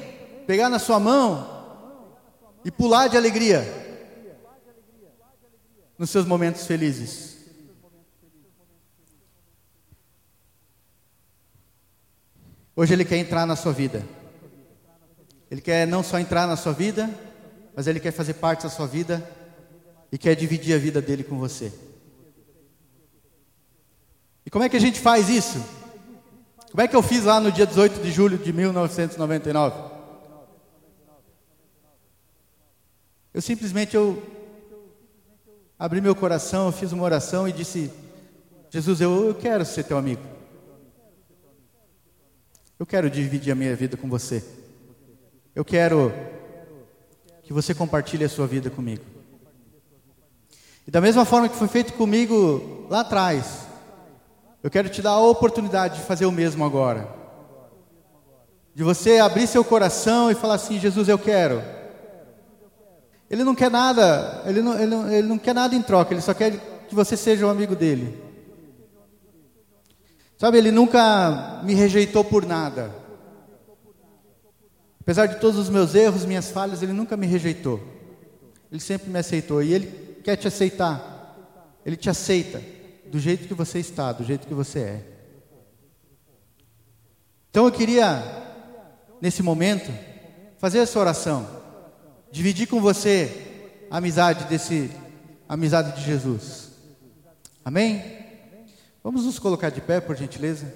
pegar 0.47 0.69
na 0.69 0.79
sua 0.79 0.97
mão 0.97 1.45
e 2.63 2.71
pular 2.71 3.09
de 3.09 3.17
alegria 3.17 3.82
nos 6.03 6.09
seus 6.09 6.25
momentos 6.25 6.65
felizes. 6.65 7.37
Hoje 12.75 12.93
Ele 12.93 13.05
quer 13.05 13.15
entrar 13.15 13.45
na 13.45 13.55
sua 13.55 13.71
vida. 13.71 14.05
Ele 15.49 15.61
quer 15.61 15.87
não 15.87 16.03
só 16.03 16.19
entrar 16.19 16.45
na 16.45 16.57
sua 16.57 16.73
vida, 16.73 17.09
mas 17.73 17.87
Ele 17.87 18.01
quer 18.01 18.11
fazer 18.11 18.33
parte 18.33 18.63
da 18.63 18.69
sua 18.69 18.85
vida 18.85 19.25
e 20.11 20.17
quer 20.17 20.35
dividir 20.35 20.75
a 20.75 20.77
vida 20.77 21.01
dele 21.01 21.23
com 21.23 21.37
você. 21.37 21.71
E 24.45 24.49
como 24.49 24.65
é 24.65 24.67
que 24.67 24.75
a 24.75 24.81
gente 24.81 24.99
faz 24.99 25.29
isso? 25.29 25.63
Como 26.69 26.81
é 26.81 26.87
que 26.89 26.97
eu 26.97 27.01
fiz 27.01 27.23
lá 27.23 27.39
no 27.39 27.49
dia 27.49 27.65
18 27.65 28.01
de 28.01 28.11
julho 28.11 28.37
de 28.37 28.51
1999? 28.51 29.91
Eu 33.33 33.41
simplesmente 33.41 33.95
eu 33.95 34.42
abri 35.77 36.01
meu 36.01 36.15
coração, 36.15 36.71
fiz 36.71 36.91
uma 36.91 37.03
oração 37.03 37.47
e 37.47 37.51
disse: 37.51 37.91
Jesus, 38.69 39.01
eu, 39.01 39.27
eu 39.27 39.35
quero 39.35 39.65
ser 39.65 39.83
teu 39.83 39.97
amigo. 39.97 40.21
Eu 42.79 42.85
quero 42.85 43.09
dividir 43.09 43.51
a 43.51 43.55
minha 43.55 43.75
vida 43.75 43.95
com 43.95 44.09
você. 44.09 44.43
Eu 45.55 45.63
quero 45.63 46.11
que 47.43 47.53
você 47.53 47.73
compartilhe 47.73 48.23
a 48.23 48.29
sua 48.29 48.47
vida 48.47 48.69
comigo. 48.69 49.03
E 50.87 50.91
da 50.91 50.99
mesma 50.99 51.23
forma 51.23 51.47
que 51.47 51.55
foi 51.55 51.67
feito 51.67 51.93
comigo 51.93 52.87
lá 52.89 53.01
atrás, 53.01 53.67
eu 54.61 54.71
quero 54.71 54.89
te 54.89 55.01
dar 55.01 55.11
a 55.11 55.21
oportunidade 55.21 55.99
de 55.99 56.05
fazer 56.05 56.25
o 56.25 56.31
mesmo 56.31 56.65
agora. 56.65 57.07
De 58.73 58.83
você 58.83 59.19
abrir 59.19 59.45
seu 59.45 59.63
coração 59.63 60.31
e 60.31 60.35
falar 60.35 60.55
assim: 60.55 60.79
Jesus, 60.79 61.07
eu 61.07 61.19
quero. 61.19 61.61
Ele 63.33 63.43
não 63.43 63.55
quer 63.55 63.71
nada, 63.71 64.43
ele 64.45 64.61
não, 64.61 64.75
ele 64.75 64.85
não, 64.85 65.11
ele 65.11 65.27
não 65.27 65.39
quer 65.39 65.55
nada 65.55 65.73
em 65.73 65.81
troca, 65.81 66.13
ele 66.13 66.21
só 66.21 66.35
quer 66.35 66.51
que 66.87 66.93
você 66.93 67.17
seja 67.17 67.47
um 67.47 67.49
amigo 67.49 67.75
dele. 67.75 68.21
Sabe, 70.37 70.59
ele 70.59 70.69
nunca 70.69 71.59
me 71.63 71.73
rejeitou 71.73 72.23
por 72.23 72.45
nada. 72.45 72.93
Apesar 75.01 75.25
de 75.25 75.39
todos 75.39 75.57
os 75.57 75.67
meus 75.67 75.95
erros, 75.95 76.25
minhas 76.25 76.51
falhas, 76.51 76.83
ele 76.83 76.93
nunca 76.93 77.17
me 77.17 77.25
rejeitou. 77.25 77.81
Ele 78.71 78.79
sempre 78.79 79.09
me 79.09 79.17
aceitou 79.17 79.63
e 79.63 79.73
ele 79.73 80.19
quer 80.23 80.35
te 80.35 80.47
aceitar. 80.47 81.35
Ele 81.83 81.97
te 81.97 82.11
aceita 82.11 82.61
do 83.07 83.19
jeito 83.19 83.47
que 83.47 83.55
você 83.55 83.79
está, 83.79 84.11
do 84.11 84.23
jeito 84.23 84.45
que 84.45 84.53
você 84.53 84.79
é. 84.79 85.05
Então 87.49 87.65
eu 87.65 87.71
queria, 87.71 88.21
nesse 89.19 89.41
momento, 89.41 89.91
fazer 90.59 90.77
essa 90.77 90.99
oração, 90.99 91.62
dividir 92.33 92.65
com 92.65 92.81
você 92.81 93.31
a 93.91 93.97
amizade 93.97 94.45
desse, 94.45 94.89
amizade 95.47 95.95
de 95.95 96.03
Jesus. 96.03 96.71
Amém? 97.63 98.03
Vamos 99.03 99.25
nos 99.25 99.37
colocar 99.37 99.69
de 99.69 99.79
pé, 99.79 100.01
por 100.01 100.15
gentileza. 100.15 100.73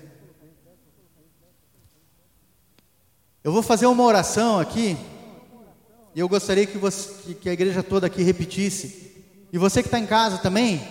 Eu 3.43 3.51
vou 3.51 3.63
fazer 3.63 3.87
uma 3.87 4.03
oração 4.03 4.59
aqui, 4.59 4.95
E 6.13 6.19
eu 6.19 6.29
gostaria 6.29 6.67
que, 6.67 6.77
você, 6.77 7.33
que 7.33 7.49
a 7.49 7.53
igreja 7.53 7.81
toda 7.81 8.05
aqui 8.05 8.21
repetisse. 8.21 9.25
E 9.51 9.57
você 9.57 9.81
que 9.81 9.87
está 9.87 9.97
em 9.97 10.05
casa 10.05 10.37
também, 10.37 10.87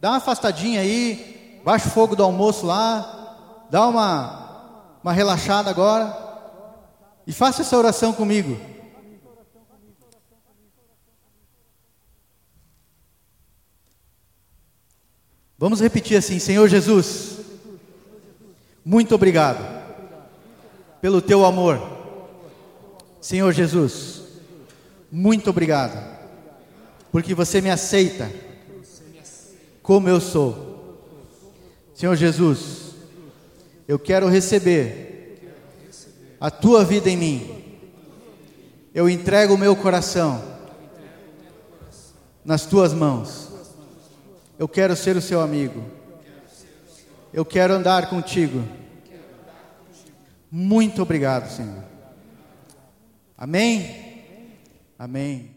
dá 0.00 0.10
uma 0.10 0.16
afastadinha 0.16 0.80
aí, 0.80 1.60
baixa 1.62 1.88
o 1.88 1.90
fogo 1.90 2.16
do 2.16 2.22
almoço 2.22 2.64
lá, 2.64 3.66
dá 3.70 3.86
uma, 3.86 4.98
uma 5.02 5.12
relaxada 5.12 5.68
agora 5.68 6.16
e 7.26 7.32
faça 7.32 7.60
essa 7.60 7.76
oração 7.76 8.14
comigo. 8.14 8.58
Vamos 15.66 15.80
repetir 15.80 16.16
assim: 16.16 16.38
Senhor 16.38 16.68
Jesus, 16.68 17.38
muito 18.84 19.16
obrigado 19.16 19.66
pelo 21.00 21.20
teu 21.20 21.44
amor. 21.44 21.82
Senhor 23.20 23.52
Jesus, 23.52 24.22
muito 25.10 25.50
obrigado, 25.50 26.00
porque 27.10 27.34
você 27.34 27.60
me 27.60 27.68
aceita 27.68 28.30
como 29.82 30.08
eu 30.08 30.20
sou. 30.20 31.02
Senhor 31.96 32.14
Jesus, 32.14 32.92
eu 33.88 33.98
quero 33.98 34.28
receber 34.28 35.50
a 36.40 36.48
tua 36.48 36.84
vida 36.84 37.10
em 37.10 37.16
mim. 37.16 37.64
Eu 38.94 39.10
entrego 39.10 39.54
o 39.54 39.58
meu 39.58 39.74
coração 39.74 40.44
nas 42.44 42.66
tuas 42.66 42.92
mãos. 42.92 43.45
Eu 44.58 44.68
quero 44.68 44.96
ser 44.96 45.16
o 45.16 45.22
seu 45.22 45.40
amigo. 45.40 45.84
Eu 47.32 47.44
quero 47.44 47.74
andar 47.74 48.08
contigo. 48.08 48.64
Muito 50.50 51.02
obrigado, 51.02 51.50
Senhor. 51.50 51.84
Amém? 53.36 54.24
Amém. 54.98 55.55